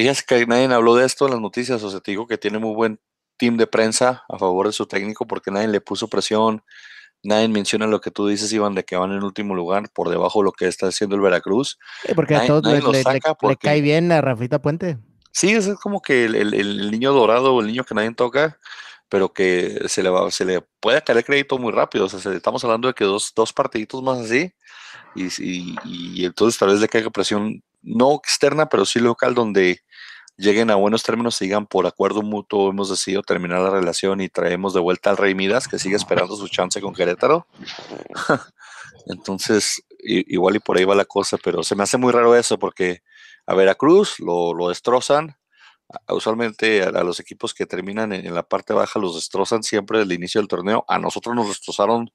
[0.02, 2.58] te que nadie habló de esto en las noticias, o sea, te digo que tiene
[2.58, 3.00] muy buen
[3.36, 6.62] team de prensa a favor de su técnico porque nadie le puso presión,
[7.22, 10.40] nadie menciona lo que tú dices, Iván, de que van en último lugar por debajo
[10.40, 11.78] de lo que está haciendo el Veracruz.
[12.06, 14.98] Sí, porque a todos le, le, le, cae bien a Rafita Puente.
[15.32, 18.58] Sí, es como que el, el, el niño dorado, el niño que nadie toca,
[19.08, 22.06] pero que se le, va, se le puede caer crédito muy rápido.
[22.06, 24.52] O sea, estamos hablando de que dos, dos partiditos más así,
[25.14, 29.83] y, y, y, entonces tal vez le caiga presión, no externa, pero sí local, donde
[30.36, 34.74] lleguen a buenos términos, sigan por acuerdo mutuo, hemos decidido terminar la relación y traemos
[34.74, 37.46] de vuelta al Rey Midas, que sigue esperando su chance con Querétaro.
[39.06, 42.58] entonces, igual y por ahí va la cosa, pero se me hace muy raro eso,
[42.58, 43.02] porque
[43.46, 45.36] a Veracruz lo, lo destrozan,
[46.08, 50.18] usualmente a, los equipos que terminan en, la parte baja los destrozan siempre desde el
[50.18, 50.84] inicio del torneo.
[50.88, 52.10] A nosotros nos destrozaron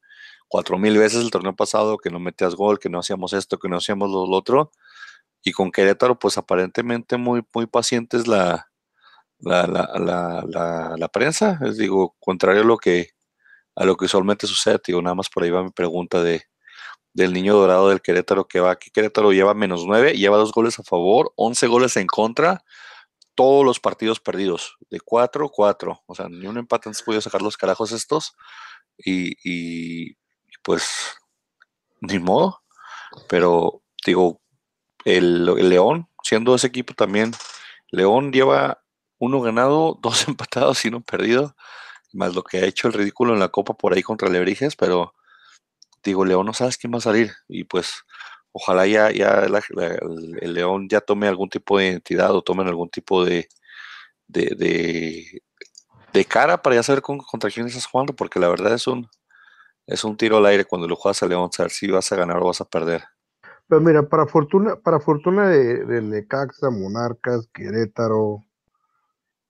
[0.47, 3.69] cuatro mil veces el torneo pasado, que no metías gol, que no hacíamos esto, que
[3.69, 4.71] no hacíamos lo otro.
[5.43, 8.69] Y con Querétaro, pues aparentemente muy, muy pacientes la,
[9.39, 11.59] la, la, la, la, prensa.
[11.65, 13.11] Es digo, contrario a lo que
[13.75, 16.43] a lo que usualmente sucede, digo, nada más por ahí va mi pregunta de
[17.13, 18.91] del niño dorado del Querétaro que va aquí.
[18.91, 22.63] Querétaro lleva menos nueve, lleva dos goles a favor, once goles en contra
[23.39, 27.55] todos los partidos perdidos, de 4-4, o sea, ni un empate antes podido sacar los
[27.55, 28.35] carajos estos,
[28.97, 30.17] y, y,
[30.61, 31.15] pues,
[32.01, 32.61] ni modo,
[33.29, 34.41] pero digo,
[35.05, 37.31] el, León, siendo ese equipo también,
[37.91, 38.83] León lleva
[39.17, 41.55] uno ganado, dos empatados y uno perdido,
[42.13, 45.13] más lo que ha hecho el ridículo en la Copa por ahí contra Lebrijes, pero
[46.03, 48.03] digo, León no sabes quién va a salir, y pues
[48.51, 49.45] ojalá ya, ya
[50.41, 53.47] el León ya tome algún tipo de identidad o tomen algún tipo de,
[54.27, 55.43] de, de,
[56.13, 59.07] de cara para ya saber con, contra quién estás jugando, porque la verdad es un,
[59.87, 62.37] es un tiro al aire cuando lo juegas a León, saber si vas a ganar
[62.37, 63.03] o vas a perder.
[63.69, 68.43] Pero mira, para fortuna, para fortuna de, de Necaxa, Monarcas, Querétaro,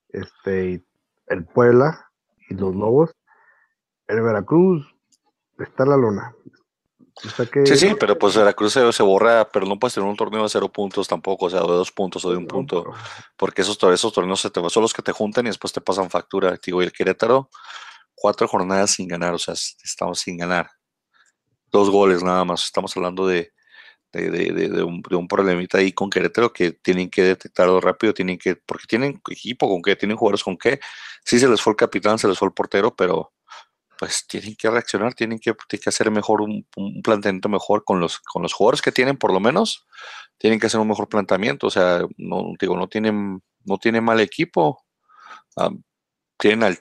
[0.09, 0.85] este,
[1.27, 2.11] el Puebla
[2.49, 3.15] y los Lobos,
[4.07, 4.85] el Veracruz
[5.57, 6.35] está en la lona,
[7.25, 7.65] o sea que...
[7.65, 10.49] Sí, sí, pero pues Veracruz se, se, borra, pero no puedes tener un torneo de
[10.49, 12.91] cero puntos tampoco, o sea, de dos puntos o de un punto,
[13.37, 16.09] porque esos, esos torneos se te, son los que te juntan y después te pasan
[16.09, 16.57] factura.
[16.63, 17.49] Digo, y el Querétaro,
[18.15, 20.69] cuatro jornadas sin ganar, o sea, estamos sin ganar.
[21.71, 23.51] Dos goles nada más, estamos hablando de,
[24.11, 28.37] de, de, de un, un, problemita ahí con Querétaro que tienen que detectarlo rápido, tienen
[28.37, 30.79] que, porque tienen equipo con qué, tienen jugadores con qué.
[31.23, 33.33] Sí se les fue el capitán, se les fue el portero, pero
[33.99, 37.99] pues tienen que reaccionar, tienen que, tienen que hacer mejor un, un, planteamiento mejor con
[37.99, 39.85] los, con los jugadores que tienen, por lo menos,
[40.37, 44.21] tienen que hacer un mejor planteamiento, o sea, no, digo, no tienen, no tienen mal
[44.21, 44.85] equipo,
[46.37, 46.79] tienen al,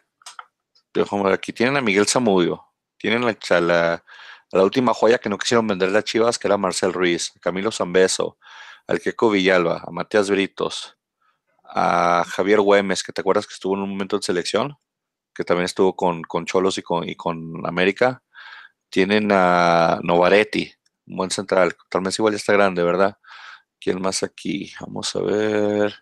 [1.32, 2.64] aquí tienen a Miguel Zamudio,
[2.98, 4.04] tienen la,
[4.52, 7.40] la, la, última joya que no quisieron vender a Chivas, que era Marcel Ruiz, a
[7.40, 8.38] Camilo Zambeso,
[8.86, 10.96] al Queco Villalba, a Matías Britos,
[11.64, 14.76] a Javier Güemes, que te acuerdas que estuvo en un momento de selección,
[15.34, 18.22] que también estuvo con, con Cholos y con, y con América.
[18.90, 20.72] Tienen a Novaretti,
[21.06, 21.76] un buen central.
[21.90, 23.18] Tal vez igual ya está grande, ¿verdad?
[23.80, 24.72] ¿Quién más aquí?
[24.80, 25.94] Vamos a ver.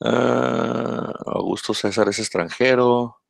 [0.00, 3.20] Uh, Augusto César es extranjero.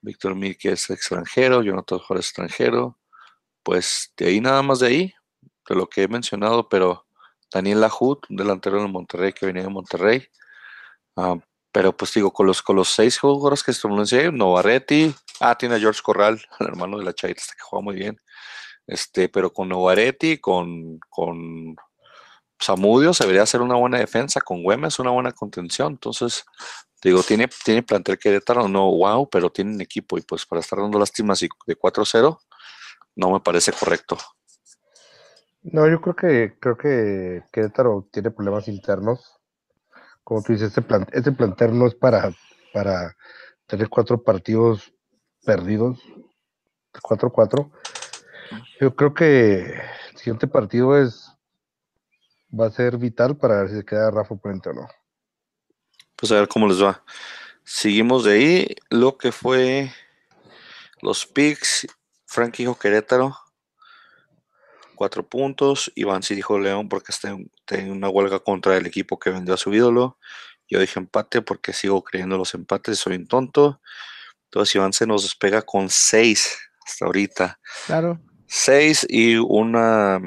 [0.00, 1.62] Víctor Milke es extranjero.
[1.62, 2.98] Jonathan Juárez es extranjero.
[3.62, 5.14] Pues de ahí nada más de ahí,
[5.68, 7.06] de lo que he mencionado, pero
[7.52, 10.26] Daniel Lajut, un delantero de Monterrey que venía de Monterrey.
[11.16, 11.38] Uh,
[11.72, 15.78] pero pues digo, con los, con los seis jugadores que establecí, Novaretti, ah, tiene a
[15.78, 18.20] George Corral, el hermano de la Chavita, este que juega muy bien.
[18.86, 21.76] Este, pero con Novaretti, con, con
[22.58, 25.92] Samudio, se debería hacer una buena defensa, con Güemes una buena contención.
[25.92, 26.44] Entonces,
[27.02, 30.98] digo, tiene, tiene plantel Querétaro, no wow, pero tienen equipo, y pues para estar dando
[30.98, 31.48] lástimas de
[31.78, 32.38] 4-0,
[33.16, 34.18] no me parece correcto.
[35.62, 39.42] No, yo creo que creo que Querétaro tiene problemas internos
[40.24, 42.32] como tú dices, este, plan, este plantel no es para,
[42.72, 43.16] para
[43.66, 44.92] tener cuatro partidos
[45.44, 45.98] perdidos,
[46.92, 47.70] 4-4.
[48.80, 51.28] Yo creo que el siguiente partido es
[52.58, 54.88] va a ser vital para ver si se queda Rafa Puente o no.
[56.16, 57.02] Pues a ver cómo les va.
[57.64, 59.90] Seguimos de ahí lo que fue
[61.00, 61.86] los picks,
[62.32, 63.36] Frank Hijo Querétaro.
[64.96, 65.92] cuatro puntos.
[65.94, 69.52] Iván sí dijo León porque está en, en una huelga contra el equipo que vendió
[69.52, 70.18] a su ídolo.
[70.66, 73.82] Yo dije empate porque sigo creyendo los empates, soy un tonto.
[74.44, 77.60] Entonces Iván se nos despega con seis hasta ahorita.
[77.86, 78.18] Claro.
[78.46, 80.18] Seis y una,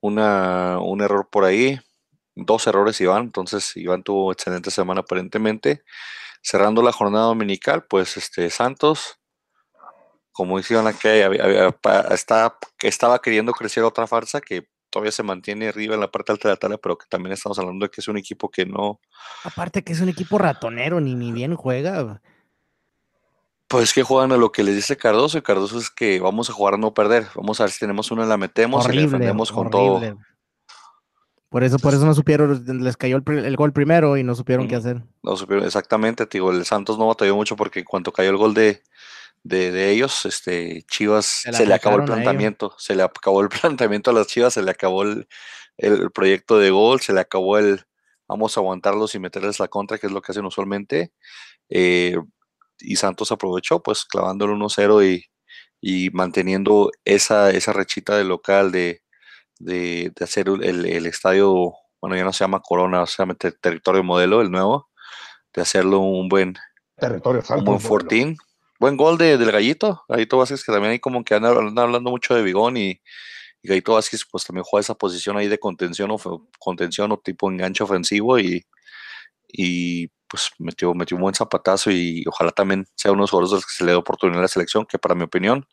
[0.00, 1.80] una, un error por ahí.
[2.34, 3.22] Dos errores Iván.
[3.24, 5.82] Entonces Iván tuvo excelente semana aparentemente.
[6.42, 9.20] Cerrando la jornada dominical, pues este Santos,
[10.32, 16.10] como está- que estaba queriendo crecer otra farsa que todavía se mantiene arriba en la
[16.10, 18.50] parte alta de la tabla, pero que también estamos hablando de que es un equipo
[18.50, 19.00] que no,
[19.44, 22.20] Aparte que es un equipo ratonero, ni, ni bien juega.
[23.68, 26.52] pues que juegan a lo que les dice Cardoso, y Cardoso es que vamos a
[26.52, 29.50] jugar a no perder, vamos a ver si tenemos una, la metemos y la defendemos
[29.50, 30.10] con horrible.
[30.10, 30.18] todo.
[31.48, 34.76] Por eso, por eso no supieron, les cayó el, gol primero y no supieron qué
[34.76, 34.88] Ujú.
[34.88, 35.02] hacer.
[35.22, 38.38] No supieron exactamente, te digo, el Santos no batalló mucho porque en cuanto cayó el
[38.38, 38.82] gol de,
[39.44, 44.10] de, de ellos, este Chivas se le acabó el planteamiento, se le acabó el planteamiento
[44.10, 45.26] a las Chivas, se le acabó el,
[45.78, 47.84] el proyecto de gol, se le acabó el
[48.28, 51.12] vamos a aguantarlos y meterles la contra, que es lo que hacen usualmente.
[51.68, 52.16] eh,
[52.78, 55.24] y Santos aprovechó, pues clavando el 1-0 y,
[55.80, 59.02] y manteniendo esa, esa rechita de local de,
[59.58, 63.58] de, de hacer el, el estadio, bueno, ya no se llama Corona, se llama ter-
[63.60, 64.88] Territorio Modelo, el nuevo,
[65.54, 66.54] de hacerlo un buen,
[66.96, 68.08] Territorio un buen modelo.
[68.82, 72.10] Buen gol de, del Gallito, Gallito Vázquez, que también hay como que andan, andan hablando
[72.10, 73.00] mucho de Bigón y,
[73.62, 76.18] y Gallito Vázquez pues también juega esa posición ahí de contención o,
[76.58, 78.66] contención o tipo enganche ofensivo y,
[79.46, 83.52] y pues metió, metió un buen zapatazo y ojalá también sea uno de los jugadores
[83.52, 85.64] los que se le dé oportunidad a la selección, que para mi opinión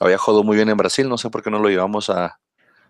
[0.00, 2.40] había jugado muy bien en Brasil, no sé por qué no lo llevamos a,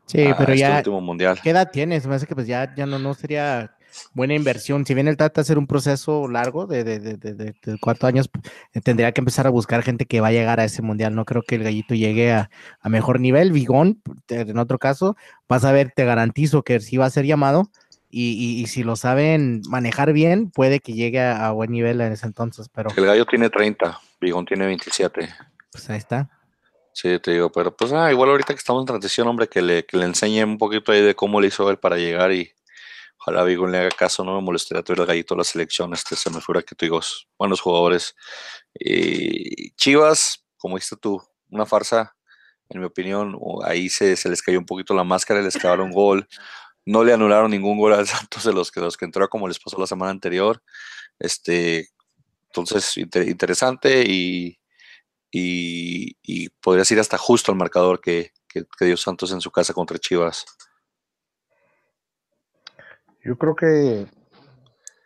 [0.07, 1.41] Sí, a pero este ya, último mundial.
[1.43, 2.07] ¿qué edad tienes?
[2.07, 3.75] Me hace que pues ya, ya no, no sería
[4.15, 4.85] buena inversión.
[4.87, 8.31] Si bien el trata de hacer un proceso largo de, de, de, de- cuatro años,
[8.75, 11.15] eh, tendría que empezar a buscar gente que va a llegar a ese mundial.
[11.15, 13.53] No creo que el gallito llegue a, a mejor nivel.
[13.53, 15.17] Vigón, en otro caso,
[15.49, 17.71] vas a ver, te garantizo que sí va a ser llamado.
[18.15, 22.01] Y, y- y si lo saben manejar bien, puede que llegue a, a buen nivel
[22.03, 25.31] en ese entonces, pero El gallo tiene 30, Bigón tiene 27.
[25.71, 26.29] pues ahí está.
[26.93, 29.87] Sí, te digo, pero pues ah, igual ahorita que estamos en transición, hombre, que le,
[29.87, 32.53] que le enseñe un poquito ahí de cómo le hizo él para llegar y
[33.23, 36.17] ojalá Bigón le haga caso, no me molestaría tuviera el gallito de la selección, este
[36.17, 38.15] se me fuera que digas, buenos jugadores.
[38.75, 42.17] Y Chivas, como dijiste tú, una farsa,
[42.69, 46.27] en mi opinión, ahí se, les cayó un poquito la máscara, les quedaron gol,
[46.85, 49.59] no le anularon ningún gol al Santos de los que, los que entró como les
[49.61, 50.63] pasó la semana anterior.
[51.19, 51.91] Este,
[52.49, 54.59] entonces, inter- interesante y,
[55.31, 58.33] y, y podrías ir hasta justo al marcador que
[58.81, 60.45] dio Santos en su casa contra Chivas.
[63.25, 64.07] Yo creo que,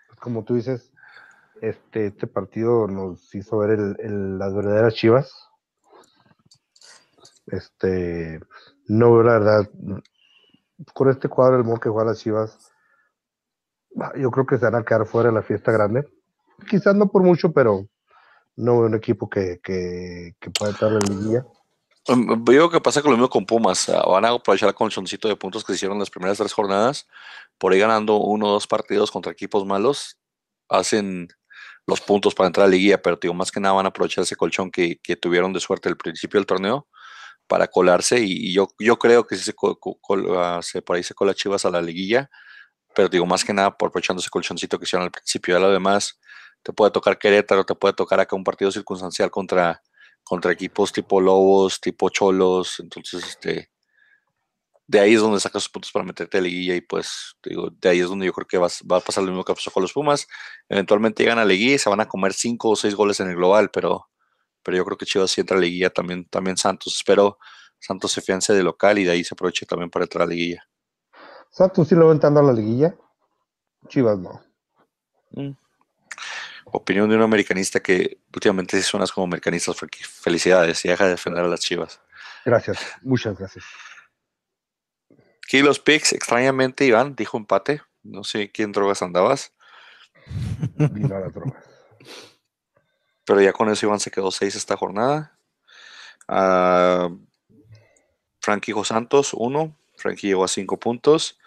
[0.08, 0.92] pues, como tú dices,
[1.60, 5.32] este, este partido nos hizo ver el- las verdaderas chivas.
[7.46, 8.40] Este,
[8.88, 9.70] no veo la verdad,
[10.94, 12.58] con este cuadro, el modo que juega las chivas,
[14.00, 16.06] ah, yo creo que se van a quedar fuera de la fiesta grande.
[16.68, 17.86] Quizás no por mucho, pero
[18.56, 21.46] no veo un equipo que, que, que pueda entrar en la liguilla.
[22.08, 23.88] Veo que pasa con lo mismo con Pumas.
[23.88, 27.06] ah, Van a aprovechar el colchoncito de puntos que se hicieron las primeras tres jornadas.
[27.58, 30.18] Por ahí ganando uno o dos partidos contra equipos malos,
[30.68, 31.28] hacen
[31.86, 34.22] los puntos para entrar a la liguilla, pero digo, más que nada van a aprovechar
[34.22, 36.88] ese colchón que, que tuvieron de suerte al principio del torneo
[37.48, 38.20] para colarse.
[38.20, 41.34] Y, yo, yo creo que sí se, co- co- col- ah, por ahí se cola
[41.34, 42.30] Chivas a la liguilla,
[42.94, 45.54] pero digo, más que nada por aprovechando ese colchoncito que hicieron al principio.
[45.56, 46.18] Ya lo demás,
[46.62, 49.82] te puede tocar Querétaro, te puede tocar acá un partido circunstancial contra,
[50.26, 52.80] contra equipos tipo Lobos, tipo Cholos.
[52.80, 53.70] Entonces, este,
[54.88, 57.70] de ahí es donde sacas sus puntos para meterte a la liguilla y pues, digo,
[57.70, 59.70] de ahí es donde yo creo que vas- va a pasar lo mismo que pasó
[59.70, 60.26] con los Pumas.
[60.68, 63.28] Eventualmente llegan a la liguilla y se van a comer cinco o seis goles en
[63.30, 64.08] el global, pero,
[64.64, 66.94] pero yo creo que Chivas sí entra a la liguilla, también, también Santos.
[66.96, 67.38] Espero
[67.78, 70.34] Santos se fiance de local y de ahí se aproveche también para entrar a la
[70.34, 70.64] liguilla.
[71.50, 72.96] Santos sí lo va entrando a la liguilla,
[73.88, 74.40] Chivas no.
[75.30, 75.52] Mm.
[76.72, 79.72] Opinión de un americanista que últimamente suenas como americanista.
[79.74, 82.00] Felicidades y deja de defender a las Chivas.
[82.44, 83.64] Gracias, muchas gracias.
[85.44, 87.82] Aquí los picks, extrañamente, Iván dijo empate.
[88.02, 89.52] No sé quién drogas andabas,
[90.76, 91.64] Vino a las drogas.
[93.24, 95.38] pero ya con eso Iván se quedó seis esta jornada.
[96.28, 97.08] Ah,
[98.40, 99.76] Frankie dijo Santos, uno.
[99.96, 101.38] Frankie llegó a cinco puntos.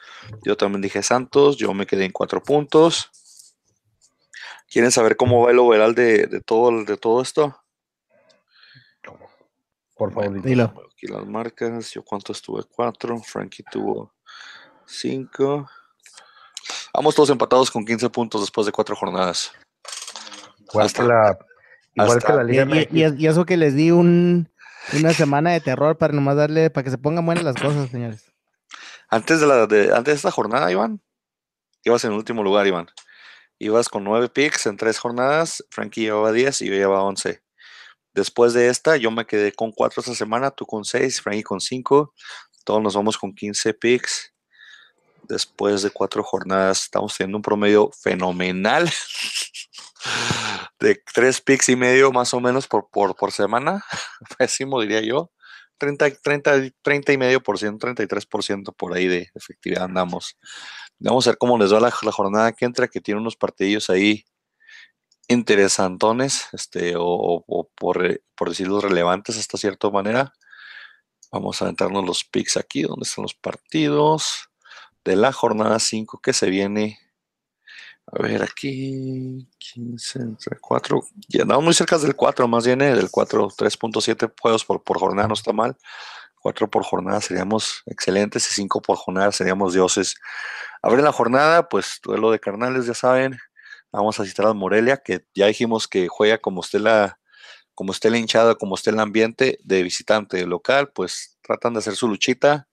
[0.44, 3.12] Yo también dije Santos, yo me quedé en cuatro puntos.
[4.70, 7.58] ¿Quieren saber cómo va el overall de, de todo, de todo esto?
[9.96, 10.74] Por favor, Bueno, Dilo.
[10.76, 14.14] Veo Aquí las marcas, yo cuánto estuve, cuatro, Frankie tuvo
[14.86, 15.70] cinco.
[16.94, 19.52] Vamos todos empatados con 15 puntos después de cuatro jornadas.
[20.72, 21.38] igual hasta- que la,
[21.96, 23.20] igual hasta- que la Liga y- MX.
[23.20, 24.50] y- y eso que les di un,
[24.94, 28.32] Una semana de terror para nomás darle, para que se pongan buenas las cosas, señores.
[29.10, 31.00] Antes de, la, de, antes de esta jornada, Iván,
[31.84, 32.88] ibas en último lugar, Iván.
[33.60, 37.42] Ibas con nueve picks en tres jornadas, Frankie llevaba 10 y yo llevaba 11.
[38.14, 41.60] Después de esta, yo me quedé con cuatro esta semana, tú con seis, Frankie con
[41.60, 42.14] cinco.
[42.64, 44.34] Todos nos vamos con 15 picks.
[45.24, 48.90] Después de cuatro jornadas, estamos teniendo un promedio fenomenal
[50.80, 53.84] de tres picks y medio más o menos por, por, por semana.
[54.38, 55.32] Pésimo, diría yo.
[55.78, 60.38] 30, 30, 30 y medio por ciento, 33 por ciento por ahí de efectividad andamos.
[61.00, 64.26] Vamos a ver cómo les va la, jornada que entra, que tiene unos partidillos ahí
[65.30, 70.34] interesantones, este, o, por, por, decirlo relevantes hasta cierta manera.
[71.32, 74.50] Vamos a aventarnos los picks aquí, donde están los partidos
[75.06, 77.00] de la jornada 5 que se viene.
[78.08, 81.02] A ver, aquí 15 entre 4.
[81.30, 85.00] Ya andamos muy cerca del 4, más bien eh, del 4, 3.7 juegos por, por
[85.00, 85.78] jornada, no está mal.
[86.42, 90.16] 4 por jornada seríamos excelentes y 5 por jornada seríamos dioses.
[90.82, 93.38] A ver, en la jornada, pues duelo de carnales, ya saben.
[93.92, 97.20] Vamos a citar a Morelia, que ya dijimos que juega como esté la,
[97.74, 101.96] como esté la hinchada, como esté el ambiente de visitante local, pues tratan de hacer
[101.96, 102.68] su luchita.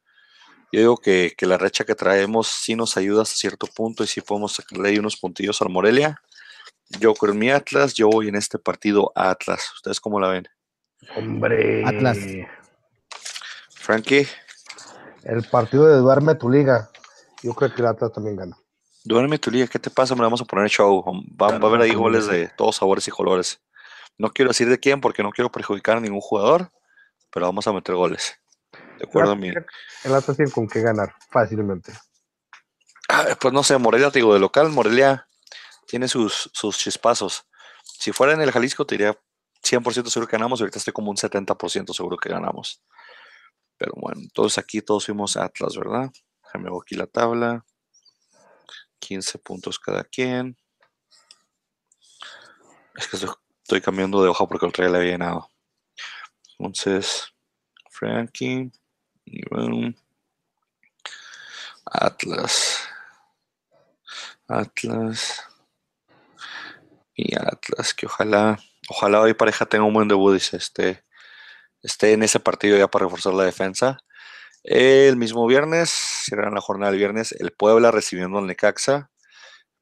[0.73, 4.09] Yo digo que, que, la recha que traemos sí nos ayuda hasta cierto punto y
[4.09, 6.21] sí podemos sacarle ahí unos puntillos al Morelia.
[7.01, 9.73] Yo creo en mi Atlas, yo voy en este partido a Atlas.
[9.75, 10.49] ¿Ustedes cómo la ven?
[11.17, 11.85] Hombre.
[11.85, 12.19] Atlas.
[13.71, 14.27] Frankie.
[15.25, 16.91] El partido de Duerme tu liga.
[17.47, 18.59] Yo creo que el Atlas también gana.
[19.05, 20.17] Duerme tu liga, ¿qué te pasa?
[20.17, 21.01] Me vamos a poner show.
[21.41, 23.61] Va, va a haber ahí goles de todos sabores y colores.
[24.19, 26.73] No quiero decir de quién porque no quiero perjudicar a ningún jugador,
[27.31, 28.37] pero vamos a meter goles.
[28.99, 29.51] De acuerdo a mí.
[29.51, 31.93] El Atlas tiene con qué ganar fácilmente.
[33.09, 35.29] Ah, pues no sé, Morelia, te digo, de local, Morelia
[35.87, 37.47] tiene sus, sus chispazos.
[37.85, 39.17] Si fuera en el Jalisco, te diría
[39.63, 40.61] 100% seguro que ganamos.
[40.61, 42.83] Ahorita estoy como un 70% seguro que ganamos.
[43.79, 46.11] Pero bueno, entonces aquí todos fuimos Atlas, ¿verdad?
[46.57, 47.67] Déjame ver aquí la tabla.
[48.99, 50.57] 15 puntos cada quien.
[52.95, 55.51] Es que estoy, cambiando de hoja porque el traía le había llenado.
[56.59, 57.35] Entonces,
[57.91, 58.73] Frankie,
[61.85, 62.89] Atlas,
[64.49, 65.45] Atlas
[67.15, 71.05] y Atlas, que ojalá, ojalá hoy pareja tenga un buen debut, dice este,
[71.83, 73.99] esté en ese partido ya para reforzar la defensa.
[74.69, 79.13] El mismo viernes, será la jornada del viernes, el Puebla recibiendo al Necaxa.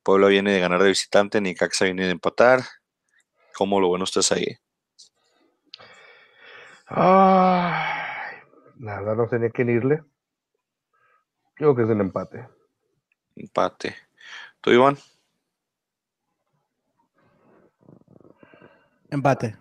[0.03, 2.61] Puebla viene de ganar de visitante, Necaxa viene de empatar.
[3.57, 4.59] ¿Cómo lo ven ustedes ahí?
[6.85, 8.37] Ay,
[8.77, 10.05] nada, no sé ni a quién irle.
[11.55, 12.47] Creo que es el empate.
[13.37, 13.97] Empate.
[14.61, 14.99] ¿Tú, Iván?
[19.09, 19.57] Empate.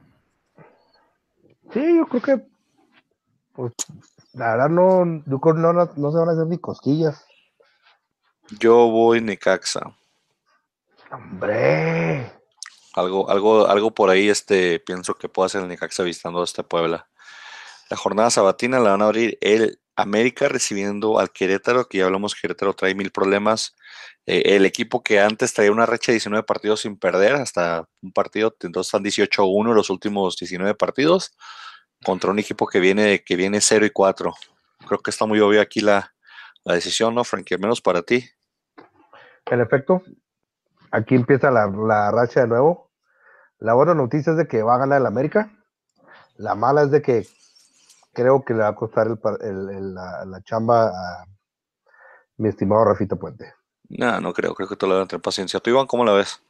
[1.72, 2.46] Sí, yo creo que.
[3.54, 3.72] Pues,
[4.34, 7.26] la verdad, no, no, no, no se van a hacer ni cosquillas.
[8.60, 9.96] Yo voy Necaxa.
[11.12, 12.32] ¡Hombre!
[12.96, 16.64] Algo, algo, algo por ahí este, pienso que puede hacer el Necaxa visitando a esta
[16.64, 17.08] Puebla.
[17.90, 22.36] La jornada sabatina la van a abrir el América recibiendo al Querétaro, que ya hablamos,
[22.36, 23.76] Querétaro trae mil problemas.
[24.26, 28.12] Eh, el equipo que antes traía una recha de 19 partidos sin perder, hasta un
[28.12, 31.36] partido, entonces están 18-1 los últimos 19 partidos,
[32.04, 34.34] contra un equipo que viene, que viene 0 y 4.
[34.88, 36.14] Creo que está muy obvio aquí la,
[36.64, 37.56] la decisión, ¿no, Frankie?
[37.56, 38.26] Al menos para ti.
[39.46, 40.04] En efecto,
[40.92, 42.92] aquí empieza la, la, racha de nuevo.
[43.60, 45.52] La buena noticia es de que va a ganar el América.
[46.38, 47.28] La mala es de que
[48.14, 51.26] creo que le va a costar el, el, el, la, la, chamba a
[52.38, 53.54] mi estimado Rafita Puente.
[53.90, 55.60] No, no creo, creo que te lo van a tener paciencia.
[55.60, 56.42] ¿Tú, Iván, cómo la ves?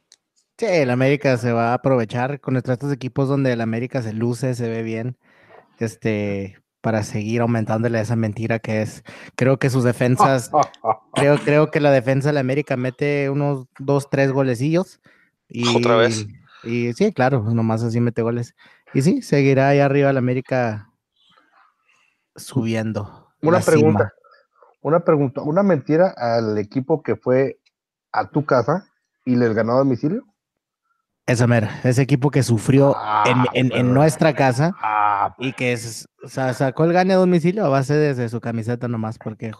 [0.58, 4.54] Sí, el América se va a aprovechar con estos equipos donde el América se luce,
[4.54, 5.18] se ve bien,
[5.86, 9.04] este, para seguir aumentándole esa mentira que es.
[9.36, 10.52] Creo que sus defensas,
[11.14, 15.00] creo, creo que la defensa de la América mete unos dos, tres golecillos.
[15.48, 16.28] Y, ¿Otra vez?
[16.64, 18.56] Y sí, claro, nomás así mete goles.
[18.94, 20.90] Y sí, seguirá ahí arriba el América
[22.36, 23.30] subiendo.
[23.42, 24.14] Una pregunta, cima.
[24.82, 27.60] una pregunta, una mentira al equipo que fue
[28.12, 28.88] a tu casa
[29.26, 30.26] y les ganó a domicilio.
[31.26, 35.72] Esa mera, ese equipo que sufrió ah, en, en, en, nuestra casa ah, y que
[35.72, 39.54] es, o sea, sacó el gane a domicilio a base desde su camiseta nomás, porque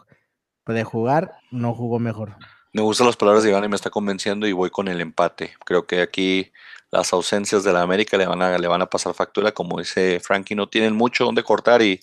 [0.68, 2.36] de jugar no jugó mejor.
[2.74, 5.54] Me gustan las palabras de Iván y me está convenciendo y voy con el empate.
[5.66, 6.52] Creo que aquí
[6.92, 10.20] las ausencias de la América le van a, le van a pasar factura, como dice
[10.20, 12.02] Frankie, no tienen mucho donde cortar y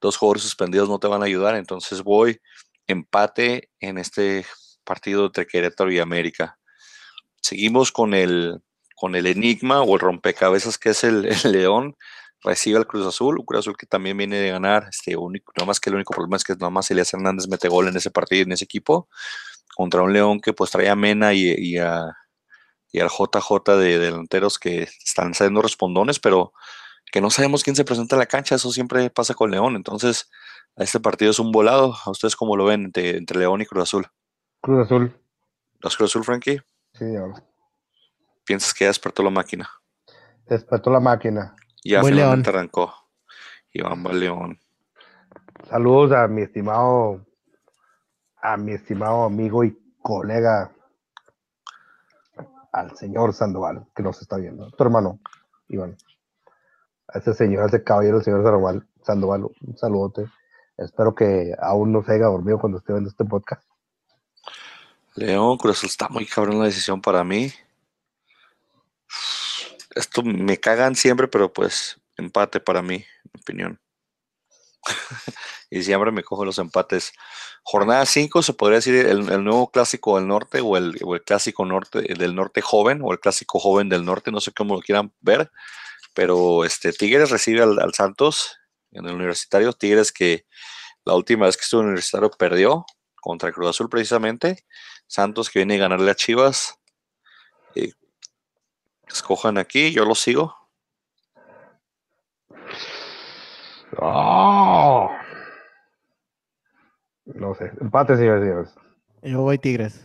[0.00, 2.40] dos jugadores suspendidos no te van a ayudar, entonces voy
[2.86, 4.44] empate en este
[4.84, 6.58] partido entre Querétaro y América.
[7.40, 8.60] Seguimos con el
[8.94, 11.96] con el enigma o el rompecabezas que es el, el, León
[12.42, 15.66] recibe al Cruz Azul, un Cruz Azul que también viene de ganar, este único, nada
[15.66, 18.10] más que el único problema es que nada más Elias Hernández mete gol en ese
[18.10, 19.08] partido, en ese equipo,
[19.74, 22.16] contra un León que pues trae a Mena y, y, a,
[22.92, 26.52] y al JJ de delanteros que están saliendo respondones, pero
[27.10, 30.30] que no sabemos quién se presenta en la cancha, eso siempre pasa con León, entonces
[30.76, 33.84] este partido es un volado, ¿a ustedes cómo lo ven entre, entre León y Cruz
[33.84, 34.06] Azul?
[34.60, 35.16] Cruz Azul.
[35.80, 36.60] ¿Los Cruz Azul, Frankie?
[36.94, 37.42] Sí, ahora.
[38.44, 39.70] ¿Piensas que ya despertó la máquina?
[40.46, 41.56] Despertó la máquina.
[41.82, 42.92] Ya Voy finalmente arrancó.
[43.72, 44.60] Iván va León.
[45.68, 47.24] Saludos a mi estimado,
[48.40, 50.72] a mi estimado amigo y colega,
[52.72, 54.70] al señor Sandoval, que nos está viendo.
[54.70, 55.18] Tu hermano,
[55.68, 55.96] Iván.
[57.08, 60.26] A ese señor, a ese caballero, el señor Sandoval, Sandoval, un saludote.
[60.76, 63.62] Espero que aún no se haya dormido cuando esté viendo este podcast.
[65.14, 67.52] León, Cruz está muy cabrón la decisión para mí.
[69.94, 73.80] Esto me cagan siempre, pero pues empate para mí, mi opinión.
[75.70, 77.12] y siempre me cojo los empates.
[77.62, 82.34] Jornada 5 se podría decir el, nuevo clásico del norte o el, clásico norte del
[82.34, 85.50] norte joven o el clásico joven del norte, no sé cómo lo quieran ver,
[86.12, 88.58] pero este Tigres recibe al, al Santos
[88.92, 89.72] en el universitario.
[89.72, 90.46] Tigres que
[91.04, 94.64] la última vez que estuvo en el universitario perdió contra Cruz Azul precisamente.
[95.06, 96.78] Santos que viene a ganarle a Chivas.
[97.74, 97.92] Eh,
[99.14, 100.56] escojan aquí, yo lo sigo.
[103.98, 105.10] Oh.
[107.26, 108.74] No sé, empate, señores.
[109.22, 110.04] Yo voy Tigres.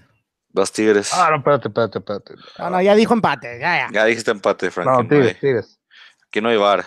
[0.50, 1.12] Vas Tigres.
[1.14, 2.34] Ah, no, espérate, espérate, espérate.
[2.58, 3.90] No, no, ya dijo empate, ya, ya.
[3.92, 4.88] Ya dijiste empate, Frank.
[4.88, 5.80] No, Tigres, Tigres.
[6.28, 6.86] Aquí no hay bar.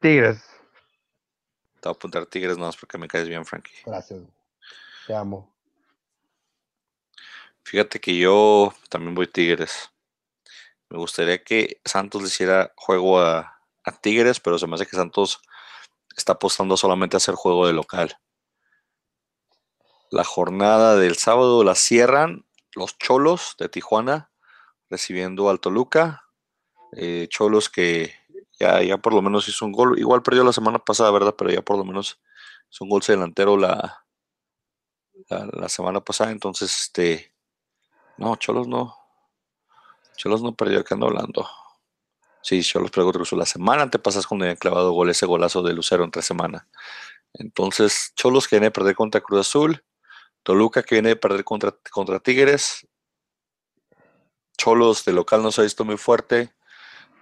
[0.00, 0.44] Tigres.
[1.80, 3.72] Te voy a apuntar Tigres nada más porque me caes bien, Frankie.
[3.86, 4.20] Gracias.
[5.06, 5.54] Te amo.
[7.64, 9.90] Fíjate que yo también voy Tigres.
[10.90, 13.56] Me gustaría que Santos le hiciera juego a,
[14.02, 15.40] Tigres, pero se me hace que Santos
[16.16, 18.16] está apostando solamente a hacer juego de local.
[20.12, 24.30] La jornada del sábado la cierran los Cholos de Tijuana
[24.88, 26.24] recibiendo al Toluca.
[26.92, 28.14] Eh, Cholos que
[28.60, 29.98] ya, ya por lo menos hizo un gol.
[29.98, 31.34] Igual perdió la semana pasada, ¿verdad?
[31.36, 32.20] Pero ya por lo menos
[32.70, 34.04] hizo un gol delantero la,
[35.28, 36.30] la, la semana pasada.
[36.30, 37.34] Entonces, este.
[38.18, 38.99] No, Cholos no.
[40.20, 41.48] Cholos no perdió, que ando hablando.
[42.42, 43.38] Sí, Cholos perdió contra.
[43.38, 46.68] La semana antepasada cuando habían clavado gol ese golazo de Lucero entre semana.
[47.32, 49.82] Entonces, Cholos que viene a perder contra Cruz Azul.
[50.42, 52.86] Toluca que viene a perder contra, contra Tigres.
[54.58, 56.52] Cholos de local no se ha visto muy fuerte.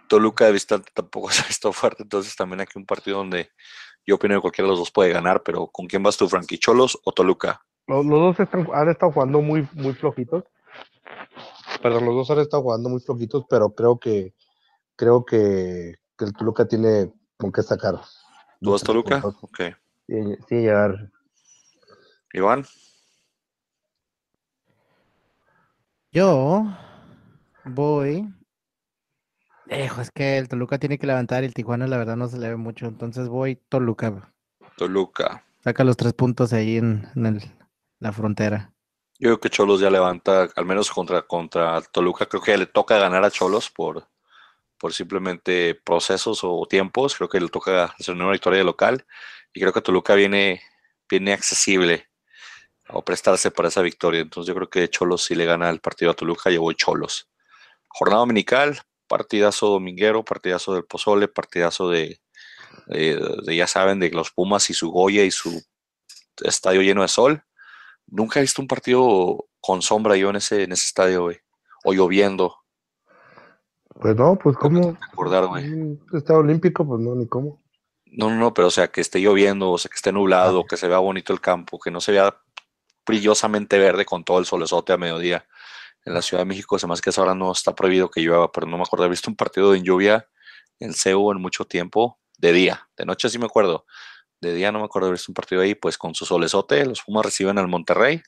[0.08, 2.02] Toluca de visitante tampoco se ha visto fuerte.
[2.02, 3.52] Entonces, también aquí un partido donde
[4.04, 5.44] yo opino que cualquiera de los dos puede ganar.
[5.44, 6.58] Pero ¿con quién vas tú, Frankie?
[6.58, 7.64] ¿Cholos o Toluca?
[7.86, 10.42] Los, los dos están, han estado jugando muy, muy flojitos.
[11.82, 14.34] Perdón, los dos han estado jugando muy flojitos, pero creo que
[14.96, 18.00] creo que, que el Toluca tiene con qué sacar.
[18.60, 19.22] ¿Tú vas Toluca?
[19.24, 19.60] Ok.
[20.08, 20.16] Sí,
[20.48, 21.10] sí, llegar.
[22.32, 22.64] Iván.
[26.10, 26.64] Yo
[27.64, 28.28] voy.
[29.66, 32.38] Ejo, es que el Toluca tiene que levantar y el Tijuana, la verdad, no se
[32.38, 32.86] le ve mucho.
[32.86, 34.34] Entonces voy Toluca.
[34.76, 35.44] Toluca.
[35.62, 37.42] Saca los tres puntos ahí en, en el,
[38.00, 38.72] la frontera.
[39.20, 42.98] Yo creo que Cholos ya levanta, al menos contra, contra Toluca, creo que le toca
[42.98, 44.08] ganar a Cholos por,
[44.78, 47.16] por simplemente procesos o tiempos.
[47.16, 49.06] Creo que le toca hacer una victoria de local
[49.52, 50.62] y creo que Toluca viene,
[51.10, 52.08] viene accesible
[52.90, 54.20] o prestarse para esa victoria.
[54.20, 57.28] Entonces yo creo que Cholos si le gana el partido a Toluca, yo voy Cholos.
[57.88, 62.20] Jornada dominical, partidazo dominguero, partidazo del Pozole, partidazo de,
[62.86, 65.60] de, ya saben, de los Pumas y su Goya y su
[66.42, 67.42] estadio lleno de sol.
[68.10, 71.38] Nunca he visto un partido con sombra yo en ese, en ese estadio, güey.
[71.84, 72.56] O lloviendo.
[74.00, 74.96] Pues no, pues cómo.
[75.12, 75.98] Acordar, güey.
[76.12, 77.62] Estado olímpico, pues no, ni cómo.
[78.06, 80.64] No, no, no, pero o sea, que esté lloviendo, o sea, que esté nublado, ah.
[80.68, 82.40] que se vea bonito el campo, que no se vea
[83.06, 85.46] brillosamente verde con todo el solezote a mediodía.
[86.04, 88.66] En la Ciudad de México, se más que ahora no está prohibido que llueva, pero
[88.66, 89.04] no me acuerdo.
[89.04, 90.26] He visto un partido en lluvia
[90.80, 92.88] en CEU en mucho tiempo, de día.
[92.96, 93.84] De noche sí me acuerdo.
[94.40, 96.84] De día no me acuerdo de haber visto un partido ahí, pues con su solezote.
[96.86, 98.22] Los Pumas reciben al Monterrey.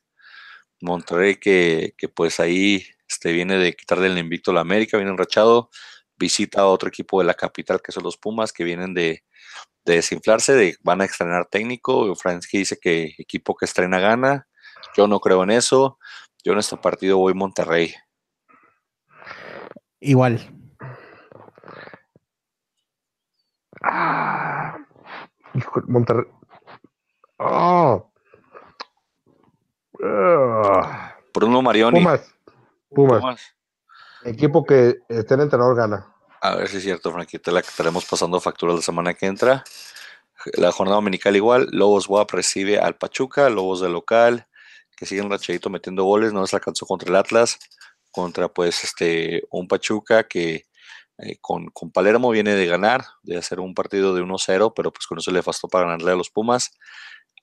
[0.80, 5.12] Monterrey que, que pues ahí este, viene de quitarle el invicto a la América, viene
[5.12, 5.70] enrachado.
[6.16, 9.24] Visita a otro equipo de la capital, que son los Pumas, que vienen de,
[9.84, 12.14] de desinflarse, de, van a estrenar técnico.
[12.14, 14.48] Fransky dice que equipo que estrena gana.
[14.96, 15.98] Yo no creo en eso.
[16.44, 17.94] Yo en este partido voy Monterrey.
[20.00, 20.40] Igual.
[23.82, 24.76] Ah,
[25.60, 26.26] hijo, Monterrey.
[27.38, 28.10] Oh.
[29.94, 30.82] Uh.
[31.32, 32.00] Bruno Marioni.
[32.00, 32.34] Pumas.
[32.90, 33.20] Pumas.
[33.20, 33.54] Pumas.
[34.24, 36.06] Equipo que esté en entrenador gana.
[36.42, 39.64] A ver si es cierto, Franquita, la que estaremos pasando factura la semana que entra.
[40.54, 44.46] La jornada dominical igual, Lobos WAP recibe al Pachuca, Lobos de local,
[44.96, 47.58] que siguen rachadito metiendo goles, no les alcanzó contra el Atlas,
[48.10, 50.64] contra pues este un Pachuca que
[51.22, 55.18] eh, con, Palermo viene de ganar, de hacer un partido de 1-0, pero pues con
[55.18, 56.72] eso le bastó para ganarle a los Pumas.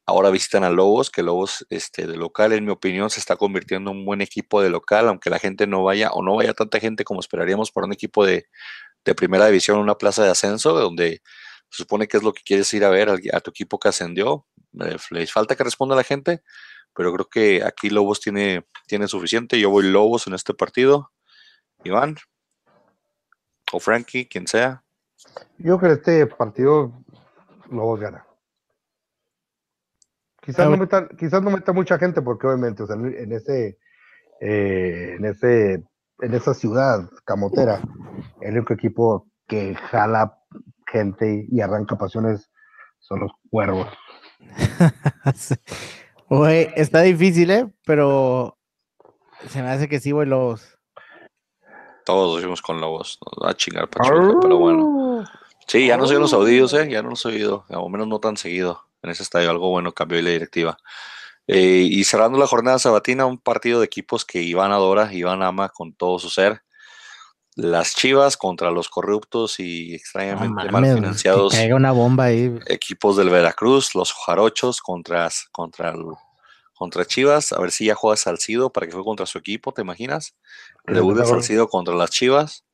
[0.06, 3.92] Ahora visitan a Lobos, que Lobos este, de local, en mi opinión, se está convirtiendo
[3.92, 6.80] en un buen equipo de local, aunque la gente no vaya o no vaya tanta
[6.80, 8.48] gente como esperaríamos para un equipo de,
[9.06, 11.22] de primera división, una plaza de ascenso, donde
[11.70, 14.48] se supone que es lo que quieres ir a ver a, tu equipo que ascendió.
[14.82, 16.42] Eh, les falta que responda la gente,
[16.96, 19.60] pero creo que aquí Lobos tiene, tiene suficiente.
[19.60, 21.12] Yo voy Lobos en este partido.
[21.84, 22.18] Iván
[23.72, 24.84] o Frankie, quien sea.
[25.58, 26.94] Yo creo que este partido
[27.70, 28.26] Lobos gana.
[30.42, 33.78] Quizás no, meta, quizás no meta mucha gente porque obviamente en ese
[34.40, 35.84] eh, en ese
[36.20, 37.82] en esa ciudad camotera
[38.42, 40.40] el único equipo que jala
[40.88, 42.50] gente y arranca pasiones
[43.00, 43.88] son los cuervos.
[46.30, 47.70] Oye, está difícil, ¿eh?
[47.86, 48.58] Pero
[49.50, 50.77] se me hace que sí, voy Lobos.
[52.08, 53.20] Todos fuimos con Lobos.
[53.26, 55.26] Nos va a chingar Pachuca, pero bueno.
[55.68, 56.88] Sí, ya no soy los audíos, ¿eh?
[56.90, 57.66] Ya no los he oído.
[57.68, 59.50] Al menos no tan seguido en ese estadio.
[59.50, 60.78] Algo bueno cambió la directiva.
[61.48, 65.68] Eh, y cerrando la jornada sabatina, un partido de equipos que Iván adora, Iván ama
[65.68, 66.62] con todo su ser.
[67.56, 71.56] Las Chivas contra los corruptos y extrañamente mal financiados.
[71.74, 72.58] una bomba ahí.
[72.68, 75.94] Equipos del Veracruz, los Jarochos contra, contra,
[76.78, 77.52] contra Chivas.
[77.52, 80.36] A ver si ya juega Salcido para que juegue contra su equipo, ¿te imaginas?
[80.86, 82.66] Debut de Salcido contra las Chivas.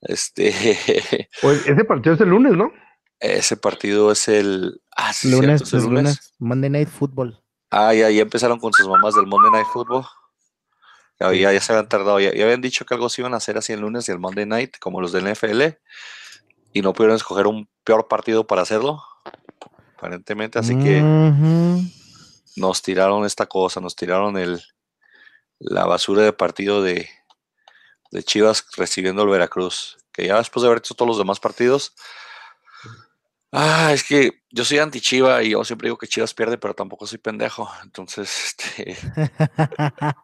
[0.00, 0.52] Este.
[1.40, 2.72] Pues ese partido es el lunes, ¿no?
[3.20, 4.80] Ese partido es el.
[4.96, 6.34] Ah, lunes, el lunes.
[6.38, 7.40] Monday Night Football.
[7.70, 10.04] Ah, ya, ya empezaron con sus mamás del Monday Night Football.
[11.20, 12.18] Ya, ya, se habían tardado.
[12.18, 14.44] Ya, habían dicho que algo se iban a hacer así el lunes y el Monday
[14.44, 15.62] Night, como los del NFL.
[16.72, 19.02] Y no pudieron escoger un peor partido para hacerlo.
[19.96, 21.00] Aparentemente, así que
[22.56, 24.62] nos tiraron esta cosa, nos tiraron el
[25.58, 27.08] la basura de partido de,
[28.10, 29.98] de Chivas recibiendo el Veracruz.
[30.12, 31.94] Que ya después de haber hecho todos los demás partidos,
[33.54, 37.06] Ah, es que yo soy anti-Chiva y yo siempre digo que Chivas pierde, pero tampoco
[37.06, 37.68] soy pendejo.
[37.82, 38.96] Entonces, este.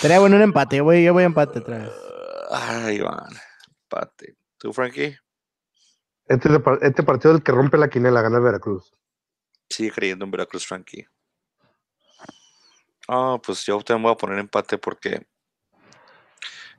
[0.00, 0.76] Sería bueno un empate.
[0.76, 1.92] Yo voy, yo voy a empate otra vez.
[2.50, 3.30] Ay, Iván.
[3.84, 4.36] Empate.
[4.58, 5.16] ¿Tú, Frankie?
[6.26, 6.50] Este,
[6.82, 8.92] este partido es el que rompe la quinela, gana el Veracruz.
[9.70, 11.06] Sigue creyendo en Veracruz, Frankie.
[13.08, 15.26] Ah, pues yo también voy a poner empate porque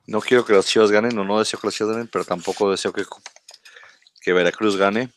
[0.06, 2.70] no quiero que los Chivas ganen, o no deseo que los Chivas ganen, pero tampoco
[2.70, 3.04] deseo que,
[4.20, 5.12] que Veracruz gane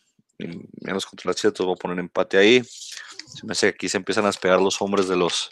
[0.81, 2.63] menos contra las Chivas, voy a poner empate ahí.
[2.63, 5.49] Se me hace aquí se empiezan a despegar los hombres de los,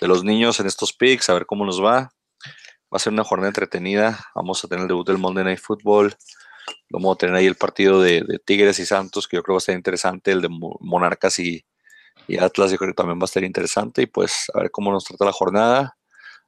[0.00, 2.12] de los niños en estos picks, a ver cómo nos va.
[2.92, 4.26] Va a ser una jornada entretenida.
[4.34, 6.14] Vamos a tener el debut del Monday Night Football.
[6.90, 9.58] Vamos a tener ahí el partido de, Tigres y Santos, que yo creo que va
[9.58, 10.32] a estar interesante.
[10.32, 11.64] El de Monarcas y,
[12.38, 14.02] Atlas, yo creo que también va a estar interesante.
[14.02, 15.96] Y pues a ver cómo nos trata la jornada.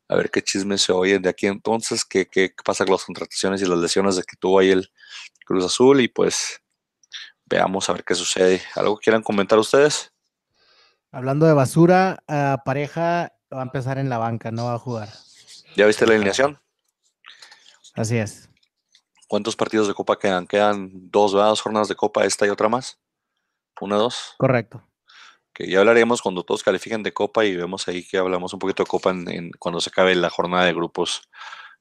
[0.09, 2.05] A ver qué chismes se oyen de aquí entonces.
[2.05, 4.91] Qué, qué pasa con las contrataciones y las lesiones de que tuvo ahí el
[5.47, 6.01] Cruz Azul.
[6.01, 6.61] Y pues
[7.47, 8.63] veamos a ver qué sucede.
[8.75, 10.13] ¿Algo quieran comentar ustedes?
[11.11, 12.23] Hablando de basura,
[12.65, 15.11] pareja va a empezar en la banca, no va a jugar.
[15.77, 16.59] ¿Ya viste la alineación?
[17.95, 18.49] Así es.
[19.29, 20.47] ¿Cuántos partidos de Copa quedan?
[20.47, 21.49] Quedan dos, ¿verdad?
[21.49, 22.99] dos jornadas de Copa, esta y otra más.
[23.81, 24.35] ¿Una, dos?
[24.39, 24.83] Correcto.
[25.53, 28.83] Que ya hablaremos cuando todos califiquen de Copa y vemos ahí que hablamos un poquito
[28.85, 31.29] de Copa en, cuando se acabe la jornada de grupos.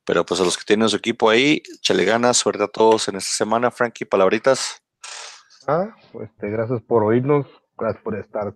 [0.05, 3.15] Pero pues a los que tienen su equipo ahí, chale ganas, suerte a todos en
[3.15, 3.71] esta semana.
[3.71, 4.81] Frankie, palabritas.
[5.67, 7.45] Ah, este, gracias por oírnos,
[7.77, 8.53] gracias por estar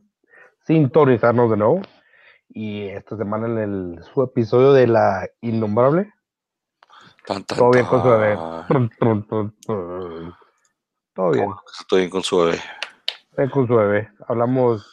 [0.65, 1.81] sintonizarnos de nuevo.
[2.49, 6.13] Y esta semana en el, su episodio de La Innombrable.
[7.47, 8.35] Todo bien con su bebé.
[11.13, 11.49] Todo bien.
[11.79, 12.59] Estoy bien con su bebé.
[13.37, 14.09] Bien con su bebé.
[14.27, 14.85] Hablamos.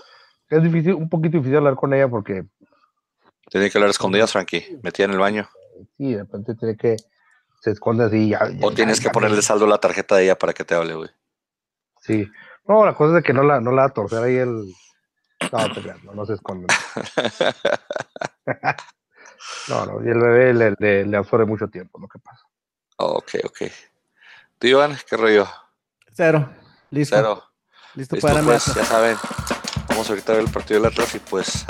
[0.53, 2.45] Es difícil, un poquito difícil hablar con ella porque.
[3.49, 4.79] Tiene que hablar escondidas, Frankie.
[4.83, 5.49] Metida en el baño.
[5.97, 6.97] Sí, de repente tiene que.
[7.63, 8.29] Se esconde así.
[8.29, 10.95] Ya, o tienes que ponerle saldo a la tarjeta de ella para que te hable,
[10.95, 11.09] güey.
[12.03, 12.31] Sí.
[12.67, 14.67] No, la cosa es que no la, no la va a torcer ahí el.
[15.51, 15.69] No,
[16.05, 16.67] no, no se esconde.
[19.69, 22.43] no, no, y el bebé le, le, le, absorbe mucho tiempo, lo que pasa.
[22.99, 23.63] Ok, ok.
[24.59, 25.49] ¿Tú, Iván, qué rollo?
[26.13, 26.47] Cero.
[26.91, 27.17] Listo.
[27.17, 27.43] Cero.
[27.95, 29.17] Listo, Listo para pues, ya saben.
[29.93, 31.67] Vamos ahorita a ver el partido del Atlas y pues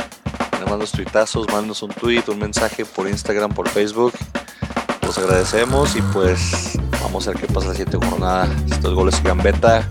[0.60, 4.12] le mando tuitazos, mandos un tweet, un mensaje por Instagram, por Facebook.
[5.02, 8.48] Los agradecemos y pues vamos a ver qué pasa la siguiente jornada.
[8.70, 9.88] Estos goles sigan beta.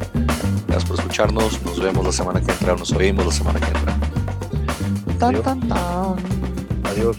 [0.65, 1.61] Gracias por escucharnos.
[1.63, 2.73] Nos vemos la semana que entra.
[2.73, 3.97] Nos oímos la semana que entra.
[5.27, 5.45] Adiós.
[6.85, 7.17] Adiós.